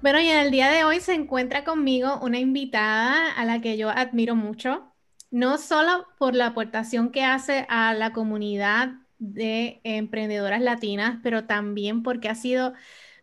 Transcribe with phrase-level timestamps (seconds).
[0.00, 3.76] Bueno, y en el día de hoy se encuentra conmigo una invitada a la que
[3.76, 4.92] yo admiro mucho
[5.30, 12.02] no solo por la aportación que hace a la comunidad de emprendedoras latinas, pero también
[12.02, 12.72] porque ha sido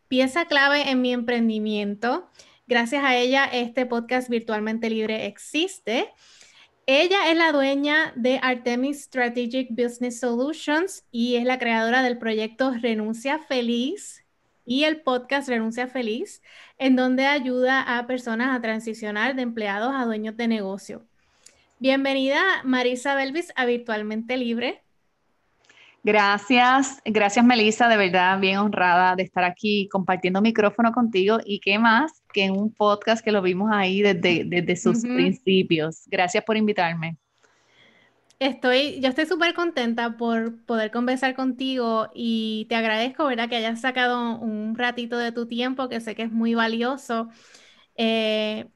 [0.07, 2.29] pieza clave en mi emprendimiento.
[2.67, 6.09] Gracias a ella, este podcast virtualmente libre existe.
[6.87, 12.71] Ella es la dueña de Artemis Strategic Business Solutions y es la creadora del proyecto
[12.71, 14.24] Renuncia Feliz
[14.65, 16.41] y el podcast Renuncia Feliz,
[16.77, 21.05] en donde ayuda a personas a transicionar de empleados a dueños de negocio.
[21.79, 24.81] Bienvenida Marisa Belvis a Virtualmente Libre.
[26.03, 31.79] Gracias, gracias Melissa, de verdad bien honrada de estar aquí compartiendo micrófono contigo y qué
[31.79, 36.03] más que en un podcast que lo vimos ahí desde, desde sus principios.
[36.05, 37.17] Gracias por invitarme.
[38.45, 43.49] Estoy, yo estoy súper contenta por poder conversar contigo y te agradezco, ¿verdad?
[43.49, 47.29] Que hayas sacado un ratito de tu tiempo, que sé que es muy valioso.
[47.95, 48.67] Eh,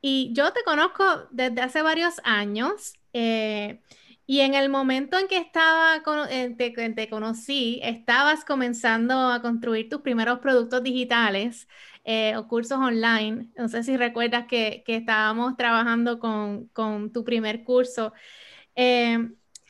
[0.00, 2.94] y yo te conozco desde hace varios años.
[3.12, 3.80] Eh,
[4.26, 10.02] y en el momento en que estaba eh, te, conocí, estabas comenzando a construir tus
[10.02, 11.68] primeros productos digitales
[12.04, 13.48] eh, o cursos online.
[13.56, 16.70] No sé si recuerdas que, estábamos trabajando con,
[17.12, 18.12] tu primer curso.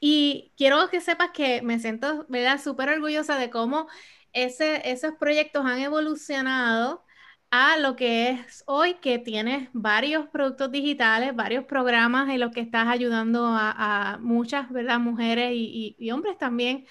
[0.00, 2.26] Y quiero que sepas que me siento
[2.62, 3.88] súper orgullosa de cómo
[4.32, 7.04] ese, esos proyectos han evolucionado
[7.50, 12.60] a lo que es hoy, que tienes varios productos digitales, varios programas en los que
[12.60, 14.98] estás ayudando a, muchas ¿verdad?
[14.98, 16.86] mujeres y, hombres también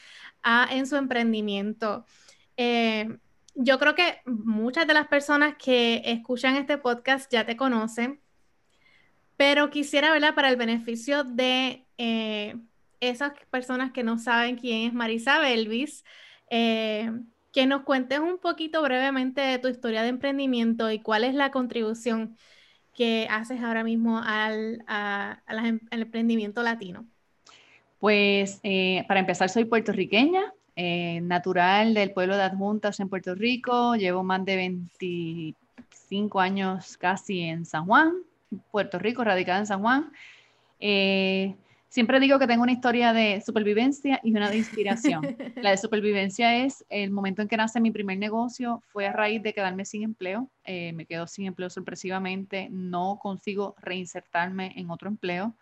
[0.72, 2.06] en su emprendimiento.
[2.58, 3.18] Eh,
[3.56, 8.22] yo creo que muchas de las personas que escuchan este podcast ya te conocen,
[9.38, 10.36] pero quisiera, ¿verdad?
[10.36, 12.56] Para el beneficio de eh,
[13.00, 16.04] esas personas que no saben quién es Marisa Belvis,
[16.50, 17.12] eh,
[17.52, 21.52] que nos cuentes un poquito brevemente de tu historia de emprendimiento y cuál es la
[21.52, 22.38] contribución
[22.94, 24.84] que haces ahora mismo al,
[25.48, 27.06] em, emprendimiento latino.
[28.00, 30.54] Pues eh, para empezar soy puertorriqueña,
[31.22, 37.66] natural del pueblo de Adjuntas en Puerto Rico, llevo más de 25 años casi en
[37.66, 38.12] San Juan,
[38.72, 40.12] Puerto Rico, radicada en San Juan.
[41.96, 45.38] Siempre digo que tengo una historia de supervivencia y una de inspiración.
[45.56, 49.42] La de supervivencia es el momento en que nace mi primer negocio, fue a raíz
[49.42, 50.50] de quedarme sin empleo.
[50.66, 55.56] Eh, me quedo sin empleo sorpresivamente, no consigo reinsertarme en otro empleo.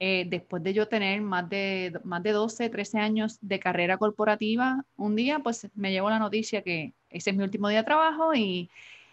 [0.00, 4.84] Eh, después de yo tener más de, más de 12, 13 años de carrera corporativa,
[4.96, 8.34] un día pues me llegó la noticia que ese es mi último día de trabajo
[8.34, 8.68] y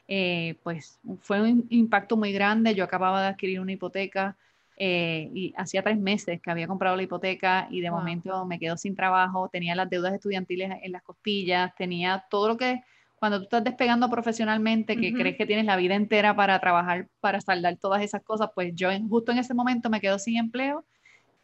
[0.08, 2.74] eh, pues fue un impacto muy grande.
[2.74, 4.36] Yo acababa de adquirir una hipoteca
[4.78, 8.76] eh, y hacía tres meses que había comprado la hipoteca y de momento me quedo
[8.78, 12.84] sin trabajo, tenía las deudas estudiantiles en las costillas, tenía todo lo que
[13.16, 17.40] cuando tú estás despegando profesionalmente, que crees que tienes la vida entera para trabajar, para
[17.40, 20.84] saldar todas esas cosas, pues yo justo en ese momento me quedo sin empleo,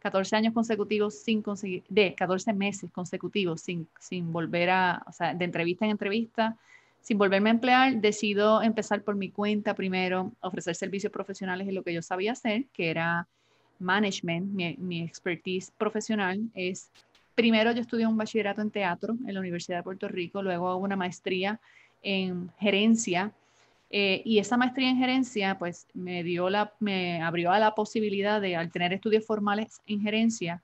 [0.00, 5.34] 14 años consecutivos sin conseguir, de 14 meses consecutivos sin, sin volver a, o sea,
[5.34, 6.56] de entrevista en entrevista,
[7.02, 11.82] sin volverme a emplear, decido empezar por mi cuenta primero, ofrecer servicios profesionales en lo
[11.82, 13.28] que yo sabía hacer, que era
[13.80, 16.90] management, mi, expertise profesional es,
[17.34, 20.94] primero yo estudié un bachillerato en teatro en la Universidad de Puerto Rico, luego una
[20.94, 21.60] maestría
[22.02, 23.32] en gerencia,
[23.90, 28.40] eh, y esa maestría en gerencia, pues me dio la, me abrió a la posibilidad
[28.40, 30.62] de, al tener estudios formales en gerencia,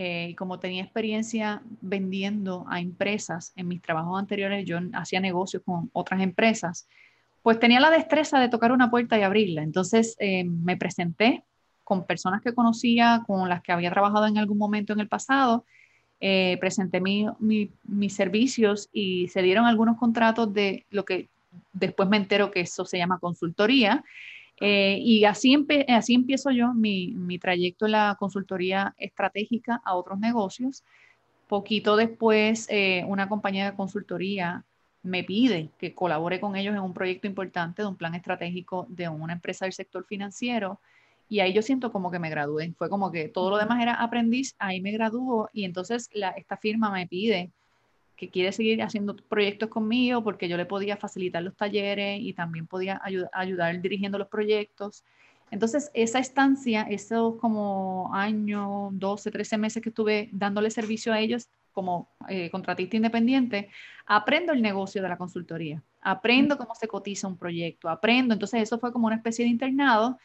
[0.00, 5.90] eh, como tenía experiencia vendiendo a empresas en mis trabajos anteriores, yo hacía negocios con
[5.92, 6.86] otras empresas,
[7.42, 9.64] pues tenía la destreza de tocar una puerta y abrirla.
[9.64, 11.42] Entonces eh, me presenté
[11.82, 15.64] con personas que conocía, con las que había trabajado en algún momento en el pasado,
[16.20, 21.28] eh, presenté mis servicios y se dieron algunos contratos de lo que
[21.72, 24.04] después me entero que eso se llama consultoría.
[24.60, 30.18] Eh, y así, así empiezo yo mi, mi, trayecto en la consultoría estratégica a otros
[30.18, 30.84] negocios.
[31.48, 34.64] Poquito después, eh, una compañía de consultoría
[35.02, 39.08] me pide que colabore con ellos en un proyecto importante de un plan estratégico de
[39.08, 40.80] una empresa del sector financiero.
[41.28, 42.72] Y ahí yo siento como que me gradué.
[42.76, 46.56] Fue como que todo lo demás era aprendiz, ahí me graduó y entonces la, esta
[46.56, 47.52] firma me pide
[48.18, 52.66] que quiere seguir haciendo proyectos conmigo porque yo le podía facilitar los talleres y también
[52.66, 53.00] podía
[53.32, 55.04] ayudar dirigiendo los proyectos.
[55.52, 61.48] Entonces, esa estancia, esos como año, 12, 13 meses que estuve dándole servicio a ellos
[61.72, 63.70] como eh, contratista independiente,
[64.04, 68.34] aprendo el negocio de la consultoría, aprendo cómo se cotiza un proyecto, aprendo.
[68.34, 70.18] Entonces, eso fue como una especie de internado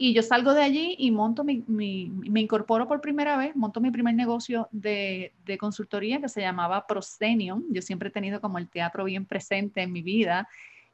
[0.00, 3.90] y yo salgo de allí y monto mi, me incorporo por primera vez, monto mi
[3.90, 7.64] primer negocio de, de, consultoría que se llamaba Proscenium.
[7.70, 10.48] Yo siempre he tenido como el teatro bien presente en mi vida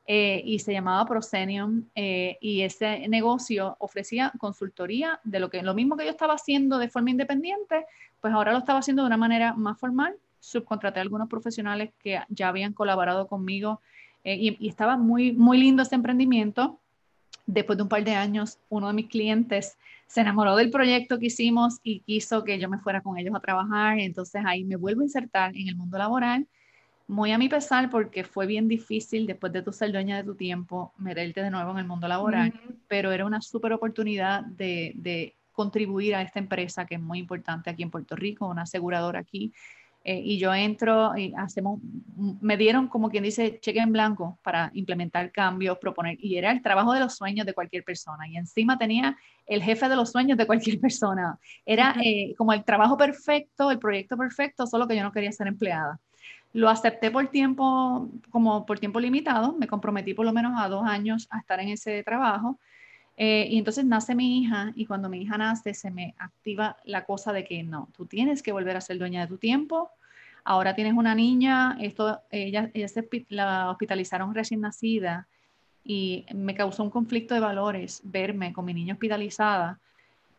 [0.06, 5.74] eh, y se llamaba Proscenium eh, y ese negocio ofrecía consultoría de lo que lo
[5.74, 7.84] mismo que yo estaba haciendo de forma independiente,
[8.22, 10.16] pues ahora lo estaba haciendo de una manera más formal.
[10.40, 13.82] Subcontraté a algunos profesionales que ya habían colaborado conmigo
[14.24, 16.80] eh, y, y estaba muy, muy lindo ese emprendimiento
[17.46, 19.76] después de un par de años, uno de mis clientes
[20.06, 23.40] se enamoró del proyecto que hicimos y quiso que yo me fuera con ellos a
[23.40, 23.98] trabajar.
[23.98, 26.46] Entonces ahí me vuelvo a insertar en el mundo laboral,
[27.06, 30.34] muy a mi pesar porque fue bien difícil después de tu ser dueña de tu
[30.34, 32.52] tiempo, meterte de nuevo en el mundo laboral,
[32.88, 37.68] pero era una súper oportunidad de, de contribuir a esta empresa que es muy importante
[37.68, 39.52] aquí en Puerto Rico, una aseguradora aquí
[40.06, 41.80] eh, y yo entro y hacemos,
[42.42, 46.60] me dieron como quien dice cheque en blanco para implementar cambios, proponer, y era el
[46.60, 48.28] trabajo de los sueños de cualquier persona.
[48.28, 49.16] Y encima tenía
[49.46, 51.38] el jefe de los sueños de cualquier persona.
[51.64, 55.46] Era eh, como el trabajo perfecto, el proyecto perfecto, solo que yo no quería ser
[55.46, 55.98] empleada.
[56.52, 60.84] Lo acepté por tiempo, como por tiempo limitado, me comprometí por lo menos a dos
[60.86, 62.60] años a estar en ese trabajo.
[63.16, 67.04] Eh, y entonces nace mi hija y cuando mi hija nace se me activa la
[67.04, 69.90] cosa de que no, tú tienes que volver a ser dueña de tu tiempo.
[70.42, 75.28] Ahora tienes una niña, esto, ella, ella se, la hospitalizaron recién nacida
[75.84, 79.78] y me causó un conflicto de valores verme con mi niña hospitalizada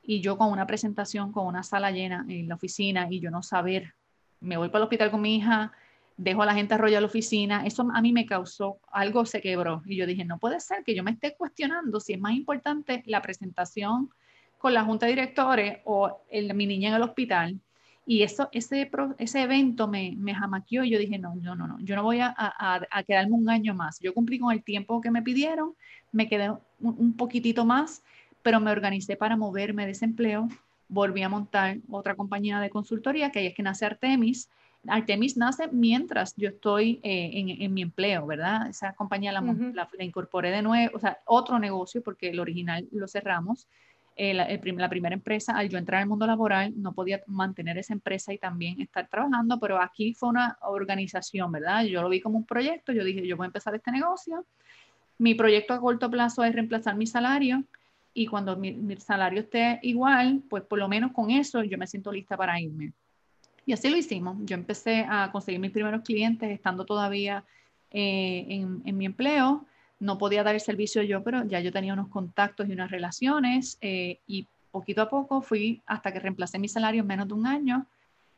[0.03, 3.41] y yo con una presentación, con una sala llena en la oficina y yo no
[3.41, 3.93] saber,
[4.41, 5.71] me voy para el hospital con mi hija,
[6.17, 9.41] dejo a la gente arrollada a la oficina, eso a mí me causó, algo se
[9.41, 12.33] quebró y yo dije, no puede ser que yo me esté cuestionando si es más
[12.33, 14.09] importante la presentación
[14.57, 17.59] con la junta de directores o el, mi niña en el hospital.
[18.07, 21.79] Y eso, ese, ese evento me, me jamaqueó y yo dije, no, no, no, no,
[21.79, 23.99] yo no voy a, a, a, quedarme un año más.
[23.99, 25.73] Yo cumplí con el tiempo que me pidieron,
[26.11, 28.03] me quedé un, un poquitito más,
[28.43, 30.47] pero me organicé para moverme de ese empleo,
[30.87, 34.49] volví a montar otra compañía de consultoría, que ahí es que nace Artemis,
[34.87, 38.69] Artemis nace mientras yo estoy eh, en, en, mi empleo, ¿verdad?
[38.69, 43.07] Esa compañía la, la, incorporé de nuevo, o sea, otro negocio porque el original lo
[43.07, 43.67] cerramos.
[44.17, 47.91] Eh, la, la, primera empresa, al yo entrar al mundo laboral, no podía mantener esa
[47.91, 51.83] empresa y también estar trabajando, pero aquí fue una organización, ¿verdad?
[51.83, 54.45] Yo lo vi como un proyecto, yo dije, yo voy a empezar este negocio.
[55.17, 57.63] Mi proyecto a corto plazo es reemplazar mi salario
[58.13, 61.85] y cuando mi, mi salario esté igual, pues por lo menos con eso yo me
[61.85, 62.93] siento lista para irme.
[63.65, 64.37] Y así lo hicimos.
[64.41, 67.43] Yo empecé a conseguir mis primeros clientes estando todavía
[67.91, 69.65] eh, en, en, mi empleo.
[69.99, 73.77] No podía dar el servicio yo, pero ya yo tenía unos contactos y unas relaciones
[73.81, 77.47] eh, y poquito a poco fui hasta que reemplacé mi salario en menos de un
[77.47, 77.85] año.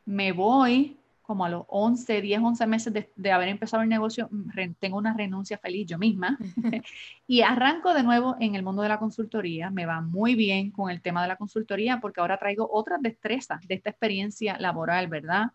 [0.04, 0.96] Me voy
[1.28, 5.12] como a los 11, 10, 11 meses de, haber empezado el negocio, mm, tengo una
[5.12, 6.38] renuncia feliz yo misma
[7.26, 9.68] y arranco de nuevo en el mundo de la consultoría.
[9.68, 13.60] Me va muy bien con el tema de la consultoría porque ahora traigo otras destrezas
[13.68, 15.48] de esta experiencia laboral, ¿verdad?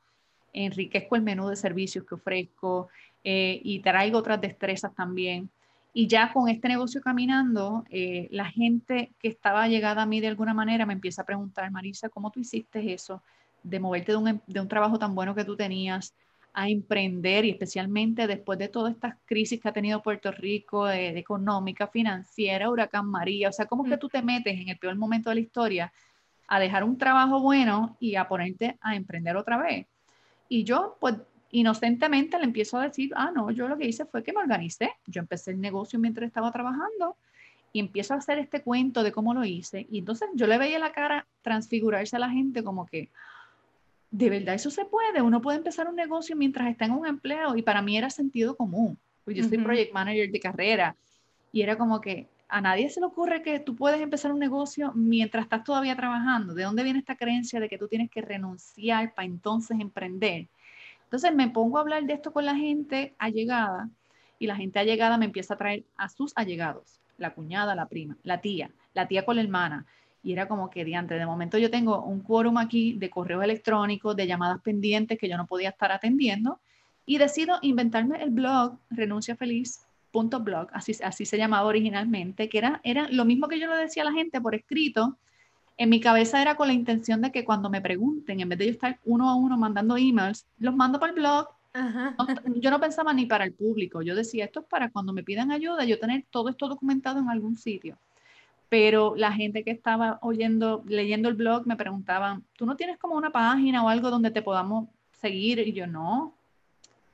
[0.54, 2.90] Enriquezco el menú de servicios que ofrezco
[3.24, 5.50] eh, y traigo otras destrezas también.
[5.92, 10.28] Y ya con este negocio caminando, eh, la gente que estaba llegada a mí de
[10.28, 13.24] alguna manera me empieza a preguntar, Marisa, ¿cómo tú hiciste eso?
[13.64, 16.14] De moverte de un, de un trabajo tan bueno que tú tenías
[16.54, 21.18] a emprender y especialmente después de todas estas crisis que ha tenido Puerto Rico, de,
[21.18, 25.30] económica, financiera, huracán María, o sea, ¿cómo que tú te metes en el peor momento
[25.30, 25.94] de la historia
[26.48, 29.88] a dejar un trabajo bueno y a ponerte a emprender otra vez?
[30.48, 31.16] Y yo, pues,
[31.50, 34.92] inocentemente le empiezo a decir, ah, no, yo lo que hice fue que me organicé,
[35.08, 37.16] yo empecé el negocio mientras estaba trabajando
[37.72, 40.78] y empiezo a hacer este cuento de cómo lo hice y entonces yo le veía
[40.78, 43.10] la cara transfigurarse a la gente como que,
[44.14, 45.24] de verdad eso se puede.
[45.24, 48.56] Uno puede empezar un negocio mientras está en un empleo y para mí era sentido
[48.56, 48.98] común.
[49.26, 50.96] Pues yo soy project manager de carrera
[51.52, 54.92] y era como que a nadie se le ocurre que tú puedes empezar un negocio
[54.94, 56.54] mientras estás todavía trabajando.
[56.54, 60.48] ¿De dónde viene esta creencia de que tú tienes que renunciar para entonces emprender?
[61.06, 63.90] Entonces me pongo a hablar de esto con la gente allegada
[64.38, 68.16] y la gente allegada me empieza a traer a sus allegados, la cuñada, la prima,
[68.22, 69.88] la tía, la tía con la hermana,
[70.24, 74.16] y era como que, diante, de momento yo tengo un quórum aquí de correos electrónicos,
[74.16, 76.60] de llamadas pendientes que yo no podía estar atendiendo,
[77.06, 83.26] y decido inventarme el blog renunciafeliz.blog, así, así se llamaba originalmente, que era, era lo
[83.26, 85.18] mismo que yo le decía a la gente por escrito,
[85.76, 88.66] en mi cabeza era con la intención de que cuando me pregunten, en vez de
[88.68, 91.48] yo estar uno a uno mandando emails, los mando por el blog.
[92.58, 95.52] Yo no pensaba ni para el público, yo decía, esto es para cuando me pidan
[95.52, 97.98] ayuda, yo tener todo esto documentado en algún sitio.
[98.70, 103.16] Pero la gente que estaba oyendo, leyendo el blog me preguntaban, ¿tú no tienes como
[103.16, 105.60] una página o algo donde te podamos seguir?
[105.60, 106.34] Y yo no,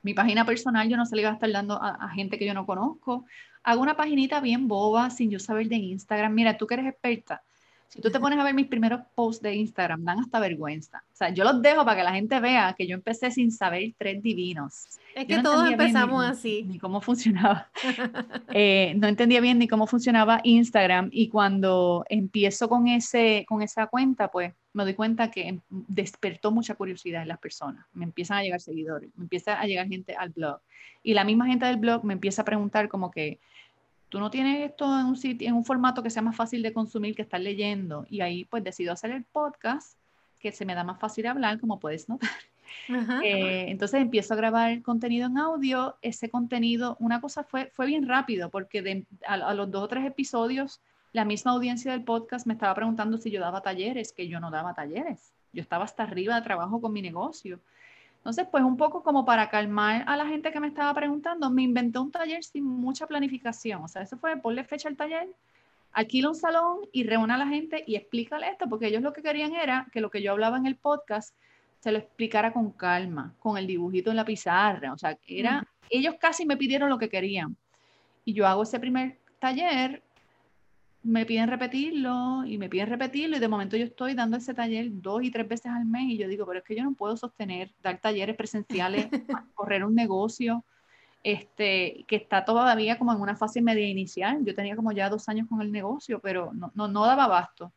[0.02, 2.46] mi página personal yo no se le iba a estar dando a, a, gente que
[2.46, 3.26] yo no conozco.
[3.62, 6.32] Hago una paginita bien boba sin yo saber de Instagram.
[6.32, 7.42] Mira, tú que eres experta,
[7.90, 11.02] si tú te pones a ver mis primeros posts de Instagram, dan hasta vergüenza.
[11.12, 13.94] O sea, yo los dejo para que la gente vea que yo empecé sin saber
[13.98, 15.00] tres divinos.
[15.12, 16.62] Es que todos empezamos así.
[16.62, 17.68] Ni cómo funcionaba.
[18.52, 23.86] Eh, no entendía bien ni cómo funcionaba Instagram y cuando empiezo con, ese, con esa
[23.86, 27.86] cuenta, pues me doy cuenta que em, despertó mucha curiosidad en las personas.
[27.92, 30.60] Me empiezan a llegar seguidores, me empieza a llegar gente al blog.
[31.02, 33.38] Y la misma gente del blog me empieza a preguntar como que,
[34.10, 36.74] tú no tienes esto en un sitio, en un formato que sea más fácil de
[36.74, 38.06] consumir que estar leyendo.
[38.10, 39.96] Y ahí pues decido hacer el podcast,
[40.40, 42.30] que se me da más fácil hablar, como puedes notar.
[43.24, 45.96] Eh, entonces empiezo a grabar contenido en audio.
[46.02, 50.80] Ese contenido, una cosa fue, fue bien rápido, porque a, los dos o tres episodios,
[51.12, 54.50] la misma audiencia del podcast me estaba preguntando si yo daba talleres, que yo no
[54.50, 55.32] daba talleres.
[55.52, 57.60] Yo estaba hasta arriba de trabajo con mi negocio.
[58.20, 61.62] Entonces, pues un poco como para calmar a la gente que me estaba preguntando, me
[61.62, 63.82] inventé un taller sin mucha planificación.
[63.82, 65.26] O sea, eso fue ponle fecha al taller,
[65.92, 69.22] alquila un salón y reúna a la gente y explícale esto, porque ellos lo que
[69.22, 71.34] querían era que lo que yo hablaba en el podcast
[71.78, 74.92] se lo explicara con calma, con el dibujito en la pizarra.
[74.92, 77.56] O sea, era, ellos casi me pidieron lo que querían.
[78.26, 80.02] Y yo hago ese primer taller
[81.02, 84.88] me piden repetirlo y me piden repetirlo y de momento yo estoy dando ese taller
[84.90, 87.16] dos y tres veces al mes y yo digo, pero es que yo no puedo
[87.16, 89.08] sostener dar talleres presenciales,
[89.54, 90.64] correr un negocio
[91.22, 94.44] este, que está todavía como en una fase media inicial.
[94.44, 97.72] Yo tenía como ya dos años con el negocio, pero no, no, no daba abasto.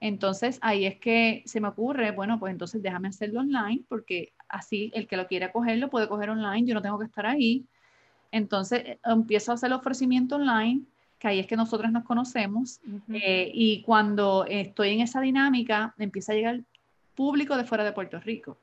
[0.00, 4.90] Entonces ahí es que se me ocurre, bueno, pues entonces déjame hacerlo online porque así
[4.94, 7.66] el que lo quiera coger lo puede coger online, yo no tengo que estar ahí.
[8.32, 10.86] Entonces empiezo a hacer el ofrecimiento online
[11.22, 12.80] que ahí es que nosotros nos conocemos,
[13.12, 16.60] eh, y cuando estoy en esa dinámica, empieza a llegar
[17.14, 18.58] público de fuera de Puerto Rico.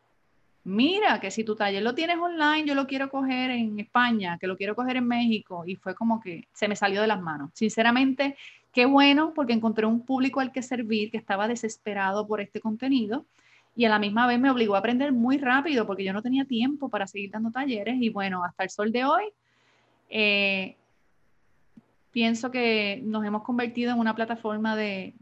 [0.66, 4.46] Mira, que si tu taller lo tienes online, yo lo quiero coger en España, que
[4.46, 7.50] lo quiero coger en México, y fue como que se me salió de las manos.
[7.54, 8.36] Sinceramente,
[8.74, 13.26] qué bueno, porque encontré un público al que servir que estaba desesperado por este contenido
[13.74, 16.44] y a la misma vez me obligó a aprender muy rápido porque yo no tenía
[16.44, 19.24] tiempo para seguir dando talleres y bueno, hasta el sol de hoy
[20.10, 20.76] eh,
[22.12, 25.14] pienso que nos hemos convertido en una plataforma de,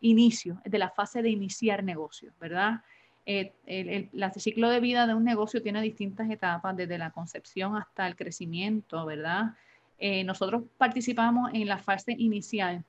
[0.00, 2.82] inicio, de la fase de iniciar negocios, ¿verdad?
[3.26, 8.06] Eh, el, ciclo de vida de un negocio tiene distintas etapas, desde la concepción hasta
[8.06, 9.54] el crecimiento, ¿verdad?
[9.98, 12.84] Eh, nosotros participamos en la fase inicial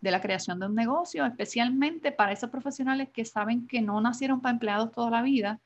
[0.00, 4.42] de la creación de un negocio, especialmente para esos profesionales que saben que no nacieron
[4.42, 5.60] para empleados toda la vida,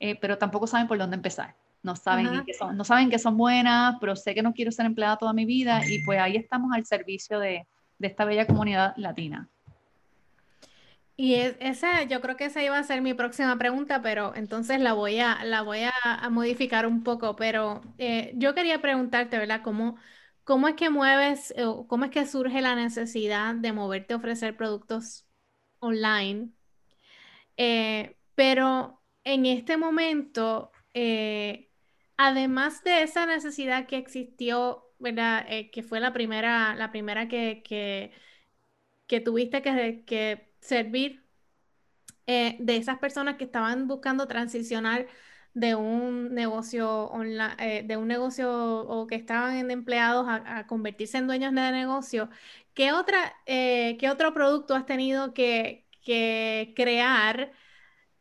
[0.00, 1.54] eh, pero tampoco saben por dónde empezar
[1.86, 4.86] no saben, que son, no saben que son buenas, pero sé que no quiero ser
[4.86, 7.64] empleada toda mi vida y pues ahí estamos al servicio de,
[7.98, 9.48] de esta bella comunidad latina.
[11.16, 14.94] Y esa, yo creo que esa iba a ser mi próxima pregunta, pero entonces la
[14.94, 17.36] voy a, la voy a, modificar un poco.
[17.36, 19.62] Pero eh, yo quería preguntarte, ¿verdad?
[19.62, 19.96] ¿Cómo,
[20.42, 21.54] cómo es que mueves,
[21.86, 25.24] cómo es que surge la necesidad de moverte a ofrecer productos
[25.78, 26.50] online?
[27.56, 31.65] Eh, pero en este momento, eh,
[32.16, 35.46] además de esa necesidad que existió, ¿verdad?
[35.48, 37.62] Eh, que fue la primera, la primera que,
[39.06, 41.24] que, tuviste que, servir
[42.26, 45.06] eh, de esas personas que estaban buscando transicionar
[45.54, 51.18] de un negocio online, eh, de un negocio o que estaban en empleados a, convertirse
[51.18, 52.28] en dueños de negocio,
[52.74, 57.52] ¿qué otra, qué otro producto has tenido que, que crear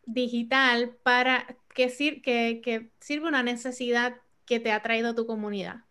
[0.05, 4.15] digital para que, sirve una necesidad
[4.45, 5.81] que te ha traído tu comunidad?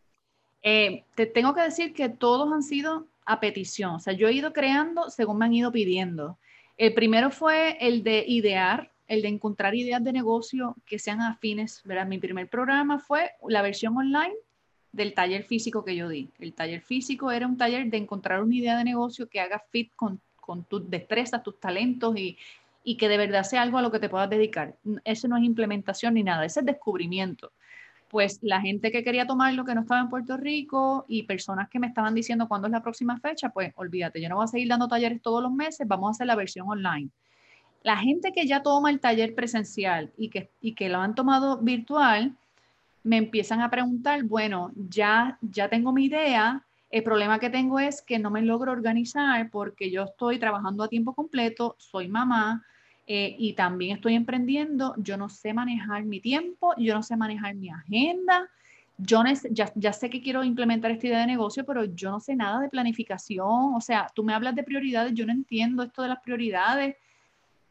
[0.62, 4.32] Eh, te tengo que decir que todos han sido a petición, o sea, yo he
[4.32, 6.38] ido creando según me han ido pidiendo.
[6.76, 11.82] El primero fue el de idear, el de encontrar ideas de negocio que sean afines,
[11.84, 12.06] ¿verdad?
[12.06, 14.34] Mi primer programa fue la versión online
[14.92, 16.30] del taller físico que yo di.
[16.38, 19.92] El taller físico era un taller de encontrar una idea de negocio que haga fit
[19.94, 22.36] con, con tus destrezas, tus talentos y,
[22.84, 24.76] y que de verdad sea algo a lo que te puedas dedicar.
[25.04, 27.52] Eso no es implementación ni nada, ese es descubrimiento.
[28.08, 31.68] Pues la gente que quería tomar lo que no estaba en Puerto Rico y personas
[31.70, 34.48] que me estaban diciendo cuándo es la próxima fecha, pues olvídate, yo no voy a
[34.48, 37.08] seguir dando talleres todos los meses, vamos a hacer la versión online.
[37.82, 41.58] La gente que ya toma el taller presencial y que, y que lo han tomado
[41.58, 42.36] virtual,
[43.02, 46.64] me empiezan a preguntar, bueno, ya, ya tengo mi idea,
[46.94, 50.88] el problema que tengo es que no me logro organizar porque yo estoy trabajando a
[50.88, 52.64] tiempo completo, soy mamá,
[53.08, 57.56] eh, y también estoy emprendiendo, yo no sé manejar mi tiempo, yo no sé manejar
[57.56, 58.48] mi agenda,
[58.96, 62.36] yo ya, ya, sé que quiero implementar esta idea de negocio, pero yo no sé
[62.36, 66.10] nada de planificación, o sea, tú me hablas de prioridades, yo no entiendo esto de
[66.10, 66.94] las prioridades,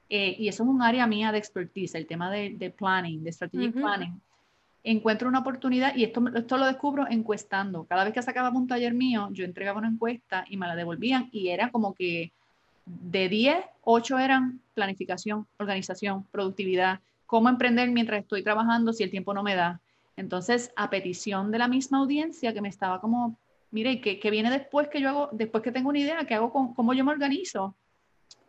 [0.10, 3.74] eh, y eso es un área mía de expertise, el tema de, planning, de strategic
[3.74, 4.20] planning.
[4.84, 7.86] Encuentro una oportunidad y esto, esto lo descubro encuestando.
[7.86, 11.30] Cada vez que sacaba un taller mío, yo entregaba una encuesta y me la devolvían
[11.32, 12.34] y era como que
[12.86, 19.34] de 10, 8 eran planificación, organización, productividad, cómo emprender mientras estoy trabajando si el tiempo
[19.34, 19.80] no me da.
[20.18, 23.38] Entonces, a petición de la misma audiencia que me estaba como,
[23.72, 26.52] mire, ¿qué, qué viene después que yo hago, después que tengo una idea, qué hago
[26.52, 27.74] con cómo yo me organizo?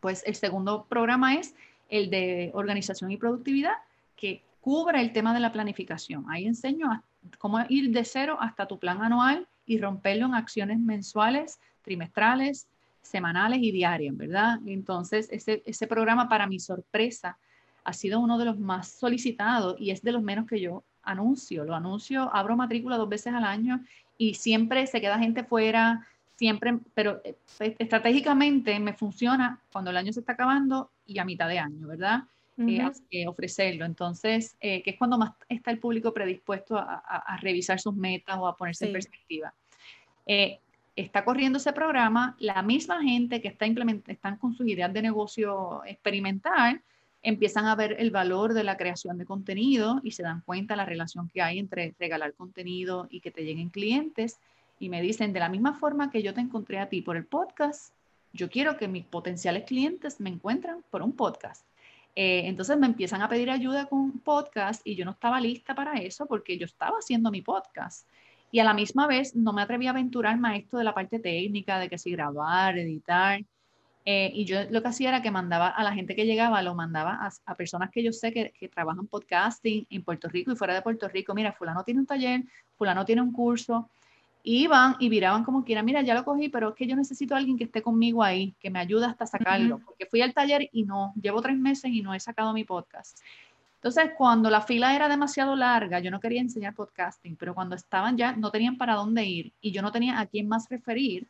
[0.01, 1.55] Pues el segundo programa es
[1.89, 3.75] el de organización y productividad,
[4.17, 6.25] que cubre el tema de la planificación.
[6.31, 6.89] Ahí enseño
[7.37, 12.67] cómo ir de cero hasta tu plan anual y romperlo en acciones mensuales, trimestrales,
[13.03, 14.61] semanales y diarias, ¿verdad?
[14.65, 17.37] Entonces, ese, ese programa, para mi sorpresa,
[17.85, 21.65] ha sido uno de los más solicitados y es de los menos que yo anuncio.
[21.65, 23.85] Lo anuncio, abro matrícula dos veces al año
[24.17, 26.07] y siempre se queda gente fuera,
[26.37, 27.37] siempre, pero eh,
[27.79, 32.25] estratégicamente me funciona cuando el año se está acabando y a mitad de año, ¿verdad?
[32.57, 33.85] Eh, ofrecerlo.
[33.85, 38.47] Entonces, eh, que es cuando más está el público predispuesto a, revisar sus metas o
[38.47, 39.53] a ponerse en perspectiva
[40.97, 45.83] está corriendo ese programa, la misma gente que está están con sus ideas de negocio
[45.85, 46.83] experimental,
[47.23, 50.85] empiezan a ver el valor de la creación de contenido y se dan cuenta la
[50.85, 54.39] relación que hay entre regalar contenido y que te lleguen clientes
[54.79, 57.25] y me dicen, de la misma forma que yo te encontré a ti por el
[57.25, 57.95] podcast,
[58.33, 61.65] yo quiero que mis potenciales clientes me encuentren por un podcast.
[62.17, 65.95] Eh, entonces me empiezan a pedir ayuda con podcast y yo no estaba lista para
[65.95, 68.09] eso porque yo estaba haciendo mi podcast
[68.55, 71.19] y a la misma vez no me atreví a aventurarme a esto de la parte
[71.19, 73.41] técnica, de que si grabar, editar.
[74.05, 76.77] Eh, y yo lo que hacía era que mandaba a la gente que llegaba, lo
[76.77, 80.73] mandaba a, personas que yo sé que, que, trabajan podcasting en Puerto Rico y fuera
[80.73, 81.35] de Puerto Rico.
[81.35, 82.45] Mira, fulano tiene un taller,
[82.77, 83.91] fulano tiene un curso.
[84.47, 87.39] Iban y viraban como quiera, mira, ya lo cogí, pero es que yo necesito a
[87.39, 90.85] alguien que esté conmigo ahí, que me ayude hasta sacarlo, porque fui al taller y
[90.85, 93.19] no, llevo tres meses y no he sacado mi podcast.
[93.77, 98.19] Entonces, cuando la fila era demasiado larga, yo no quería enseñar podcasting, pero cuando estaban
[98.19, 101.27] ya, no tenían para dónde ir y yo no tenía a quién más referir,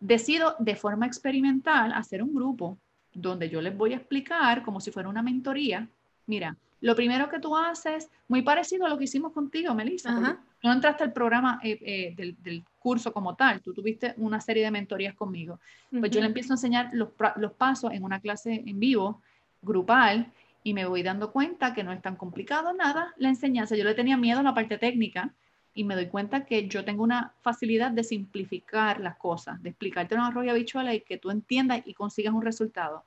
[0.00, 2.78] decido de forma experimental hacer un grupo
[3.12, 5.86] donde yo les voy a explicar como si fuera una mentoría.
[6.26, 10.72] Mira, lo primero que tú haces, muy parecido a lo que hicimos contigo, Melissa, no
[10.72, 15.14] entraste al programa eh, eh, del, curso como tal, tú tuviste una serie de mentorías
[15.14, 15.60] conmigo.
[15.90, 19.20] Pues yo le empiezo a enseñar los, los pasos en una clase en vivo,
[19.60, 23.76] grupal, y me voy dando cuenta que no es tan complicado nada la enseñanza.
[23.76, 25.34] Yo le tenía miedo a la parte técnica
[25.74, 30.14] y me doy cuenta que yo tengo una facilidad de simplificar las cosas, de explicarte
[30.14, 33.04] una arroyo habitual y que tú entiendas y consigas un resultado.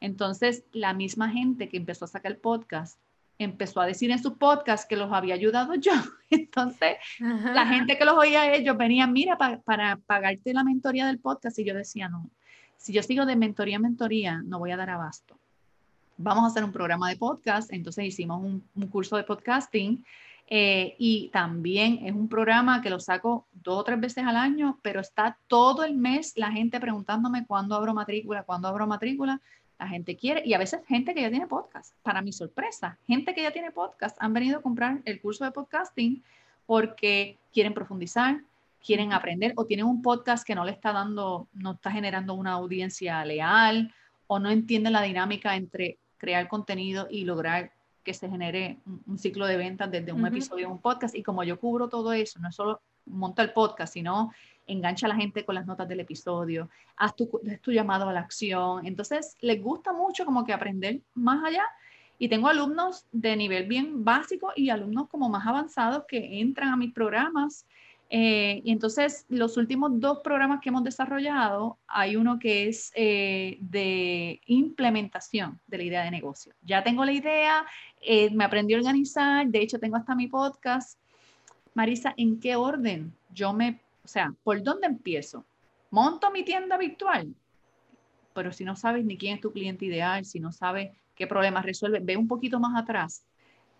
[0.00, 2.98] Entonces, la misma gente que empezó a sacar el podcast
[3.38, 5.92] empezó a decir en sus podcasts que los había ayudado yo.
[6.30, 11.58] Entonces, la gente que los oía ellos venía, mira, para pagarte la mentoría del podcast.
[11.58, 12.30] Y yo decía, no,
[12.76, 15.38] si yo sigo de mentoría a mentoría, no voy a dar abasto
[16.16, 20.04] vamos a hacer un programa de podcast, entonces hicimos un, curso de podcasting
[20.48, 24.78] eh, y también es un programa que lo saco dos o tres veces al año,
[24.82, 29.40] pero está todo el mes la gente preguntándome cuándo abro matrícula, cuándo abro matrícula.
[29.78, 33.34] La gente quiere, y a veces gente que ya tiene podcast, para mi sorpresa, gente
[33.34, 36.22] que ya tiene podcast han venido a comprar el curso de podcasting
[36.64, 38.40] porque quieren profundizar,
[38.84, 42.52] quieren aprender o tienen un podcast que no le está dando, no está generando una
[42.52, 43.92] audiencia leal
[44.26, 49.46] o no entienden la dinámica entre crear contenido y lograr que se genere un, ciclo
[49.46, 51.14] de ventas desde un episodio de un podcast.
[51.16, 54.32] Y como yo cubro todo eso, no es solo monta el podcast, sino
[54.66, 57.30] engancha a la gente con las notas del episodio, haz tu,
[57.66, 58.86] llamado a la acción.
[58.86, 61.64] Entonces, les gusta mucho como que aprender más allá.
[62.18, 66.76] Y tengo alumnos de nivel bien básico y alumnos como más avanzados que entran a
[66.76, 67.66] mis programas
[68.08, 73.58] eh, y entonces, los últimos dos programas que hemos desarrollado, hay uno que es eh,
[73.60, 76.54] de implementación de la idea de negocio.
[76.62, 77.66] Ya tengo la idea,
[78.00, 81.00] eh, me aprendí a organizar, de hecho tengo hasta mi podcast.
[81.76, 83.12] Marisa, ¿en qué orden?
[83.34, 85.44] Yo me, o sea, ¿por dónde empiezo?
[85.90, 87.34] Monto mi tienda virtual,
[88.32, 91.66] pero si no sabes ni quién es tu cliente ideal, si no sabes qué problemas
[91.66, 93.26] resuelve, ve un poquito más atrás.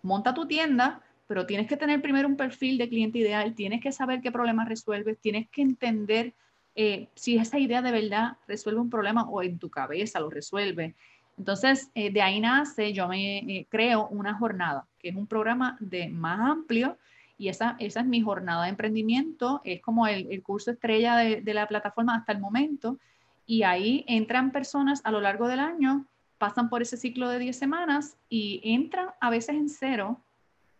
[0.03, 3.91] Monta tu tienda, pero tienes que tener primero un perfil de cliente ideal, tienes que
[3.91, 6.35] saber qué problemas resuelves, tienes que entender
[6.75, 10.93] eh, si esa idea de verdad resuelve un problema o en tu cabeza lo resuelve.
[11.35, 15.77] Entonces, eh, de ahí nace, yo me eh, creo una jornada, que es un programa
[15.79, 16.99] de más amplio
[17.37, 21.41] y esa, esa es mi jornada de emprendimiento, es como el, el curso estrella de,
[21.41, 22.97] de, la plataforma hasta el momento
[23.45, 26.05] y ahí entran personas a lo largo del año
[26.37, 30.21] pasan por ese ciclo de 10 semanas y entran a veces en cero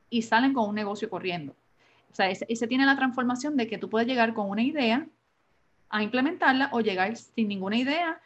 [0.09, 1.55] y salen con un negocio corriendo.
[2.11, 5.07] O sea, ese, tiene la transformación de que tú puedes llegar con una idea
[5.89, 8.19] a implementarla o llegar sin ninguna idea,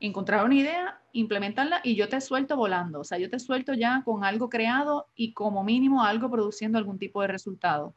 [0.00, 3.00] encontrar una idea, implementarla y yo te suelto volando.
[3.00, 6.98] O sea, yo te suelto ya con algo creado y como mínimo algo produciendo algún
[6.98, 7.94] tipo de resultado.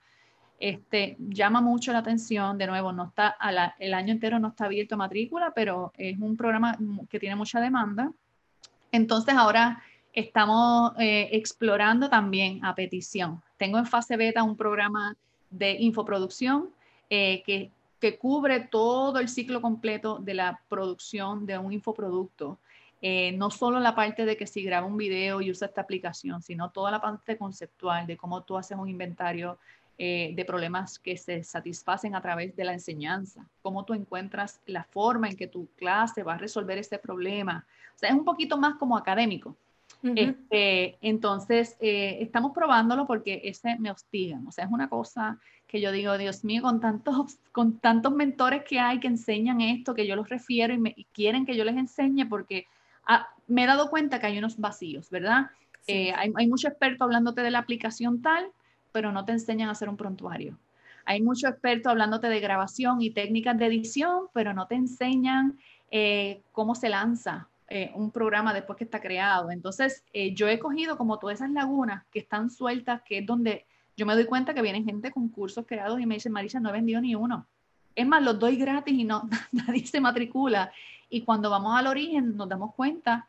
[0.60, 3.38] Este, llama mucho la atención, de nuevo, no está
[3.80, 6.78] el año entero no está abierto a matrícula, pero es un programa
[7.10, 8.12] que tiene mucha demanda.
[8.92, 9.82] Entonces ahora
[10.14, 13.42] estamos eh, explorando también a petición.
[13.58, 15.16] Tengo en fase beta un programa
[15.50, 16.70] de infoproducción
[17.10, 22.60] eh, que, que, cubre todo el ciclo completo de la producción de un infoproducto.
[23.02, 26.42] Eh, no solo la parte de que si graba un video y usa esta aplicación,
[26.42, 29.58] sino toda la parte conceptual de cómo tú haces un inventario
[29.98, 34.86] eh, de problemas que se satisfacen a través de la enseñanza, cómo tú encuentras la
[34.86, 37.66] forma en que tu clase va a resolver ese problema.
[37.96, 39.58] O sea, es un poquito más como académico.
[40.02, 44.40] Este, entonces, eh, estamos probándolo porque ese me hostiga.
[44.48, 48.64] O sea, es una cosa que yo digo, Dios mío, con tantos, con tantos mentores
[48.64, 51.78] que hay que enseñan esto, que yo los refiero y, me, quieren que yo les
[51.78, 52.66] enseñe porque
[53.06, 55.48] ah, me he dado cuenta que hay unos vacíos, ¿verdad?
[55.88, 58.48] Eh, hay, hay mucho experto hablándote de la aplicación tal,
[58.92, 60.58] pero no te enseñan a hacer un prontuario.
[61.06, 65.58] Hay muchos expertos hablándote de grabación y técnicas de edición, pero no te enseñan
[65.92, 69.52] eh, cómo se lanza eh, un programa después que está creado.
[69.52, 73.66] Entonces, eh, yo he cogido como todas esas lagunas que están sueltas, que es donde
[73.96, 76.70] yo me doy cuenta que vienen gente con cursos creados y me dicen, Marisa, no
[76.70, 77.46] he vendido ni uno.
[77.96, 80.72] Es más, los doy gratis y no, nadie se matricula.
[81.10, 83.28] Y cuando vamos al origen, nos damos cuenta,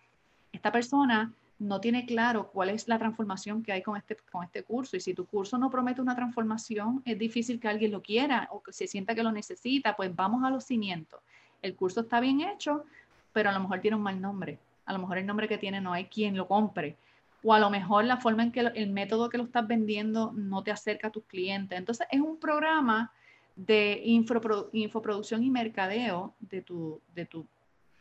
[0.53, 4.63] esta persona no tiene claro cuál es la transformación que hay con este, con este
[4.63, 4.97] curso.
[4.97, 8.63] Y si tu curso no promete una transformación, es difícil que alguien lo quiera o
[8.63, 11.21] que se sienta que lo necesita, pues vamos a los cimientos.
[11.61, 12.85] El curso está bien hecho,
[13.33, 14.59] pero a lo mejor tiene un mal nombre.
[14.87, 16.97] A lo mejor el nombre que tiene no hay quien lo compre.
[17.43, 20.63] O a lo mejor la forma en que el método que lo estás vendiendo no
[20.63, 21.79] te acerca a tus clientes.
[21.79, 23.13] Entonces es un programa
[23.57, 27.47] de infoproducción y mercadeo de tu, de tu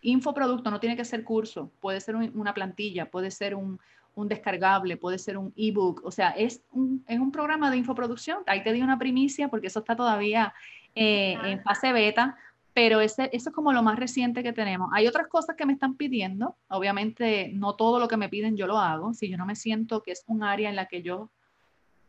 [0.02, 3.80] Infoproducto no tiene que ser curso, puede ser una plantilla, puede ser un,
[4.16, 8.40] descargable, puede ser un ebook, o sea, es un, es un programa de infoproducción.
[8.48, 10.54] Ahí te di una primicia porque eso está todavía
[10.94, 12.38] eh, en fase beta,
[12.74, 14.90] pero ese, eso es como lo más reciente que tenemos.
[14.94, 18.68] Hay otras cosas que me están pidiendo, obviamente no todo lo que me piden yo
[18.68, 21.32] lo hago, si yo no me siento que es un área en la que yo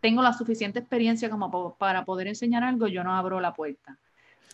[0.00, 3.98] tengo la suficiente experiencia como para poder enseñar algo, yo no abro la puerta.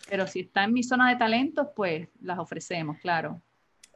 [0.09, 3.40] Pero si está en mi zona de talentos, pues las ofrecemos, claro.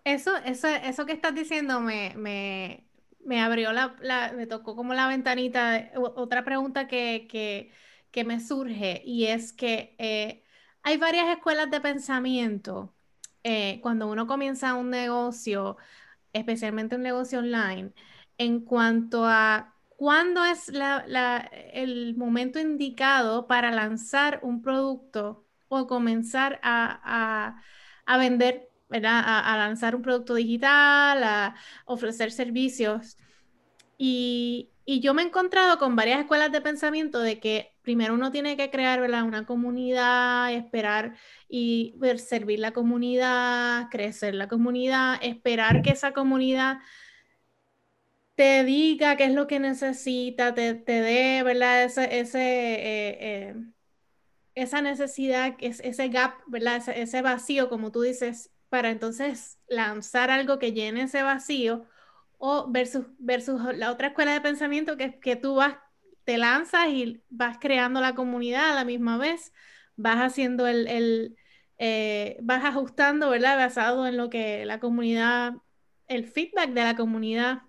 [0.04, 2.84] Eso, eso, eso que estás diciendo me, me,
[3.24, 5.90] me abrió la, la, me tocó como la ventanita.
[5.96, 7.70] Otra pregunta que, que,
[8.10, 10.42] que me surge y es que eh,
[10.82, 12.94] hay varias escuelas de pensamiento.
[13.42, 15.76] Eh, cuando uno comienza un negocio,
[16.32, 17.92] especialmente un negocio online,
[18.38, 20.72] en cuanto a cuándo es
[21.72, 27.62] el momento indicado para lanzar un producto o comenzar a,
[28.18, 29.22] vender, ¿verdad?
[29.24, 33.16] A, lanzar un producto digital, a ofrecer servicios.
[33.98, 38.56] Y, yo me he encontrado con varias escuelas de pensamiento de que primero uno tiene
[38.56, 39.24] que crear ¿verdad?
[39.24, 41.16] una comunidad, esperar
[41.48, 46.78] y servir la comunidad, crecer la comunidad, esperar que esa comunidad
[48.36, 51.82] te diga qué es lo que necesita, te, te dé ¿verdad?
[51.82, 53.54] ese, ese eh, eh,
[54.54, 56.80] esa necesidad, ese gap, ¿verdad?
[56.94, 61.86] Ese, vacío, como tú dices, para entonces lanzar algo que llene ese vacío,
[62.38, 65.74] o versus, versus la otra escuela de pensamiento que que tú vas,
[66.24, 69.52] te lanzas y vas creando la comunidad a la misma vez,
[69.96, 71.36] vas haciendo el,
[71.78, 73.56] eh, vas ajustando, ¿verdad?
[73.56, 75.54] Basado en lo que la comunidad,
[76.08, 77.62] el feedback de la comunidad.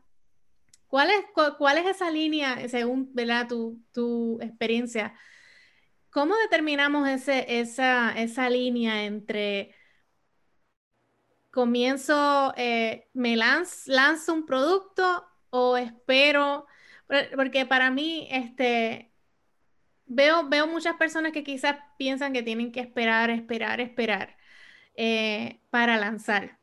[0.88, 1.26] ¿Cuál es,
[1.58, 3.48] cuál es esa línea, según, ¿verdad?
[3.48, 5.14] Tu, tu experiencia?
[6.10, 9.74] ¿Cómo determinamos ese, esa, esa línea entre
[11.52, 16.66] comienzo, eh, me lanzo, un producto o espero?
[17.36, 19.12] Porque para mí, este,
[20.06, 24.38] veo, veo muchas personas que quizás piensan que tienen que esperar, esperar, esperar
[24.95, 26.60] eh, para lanzar.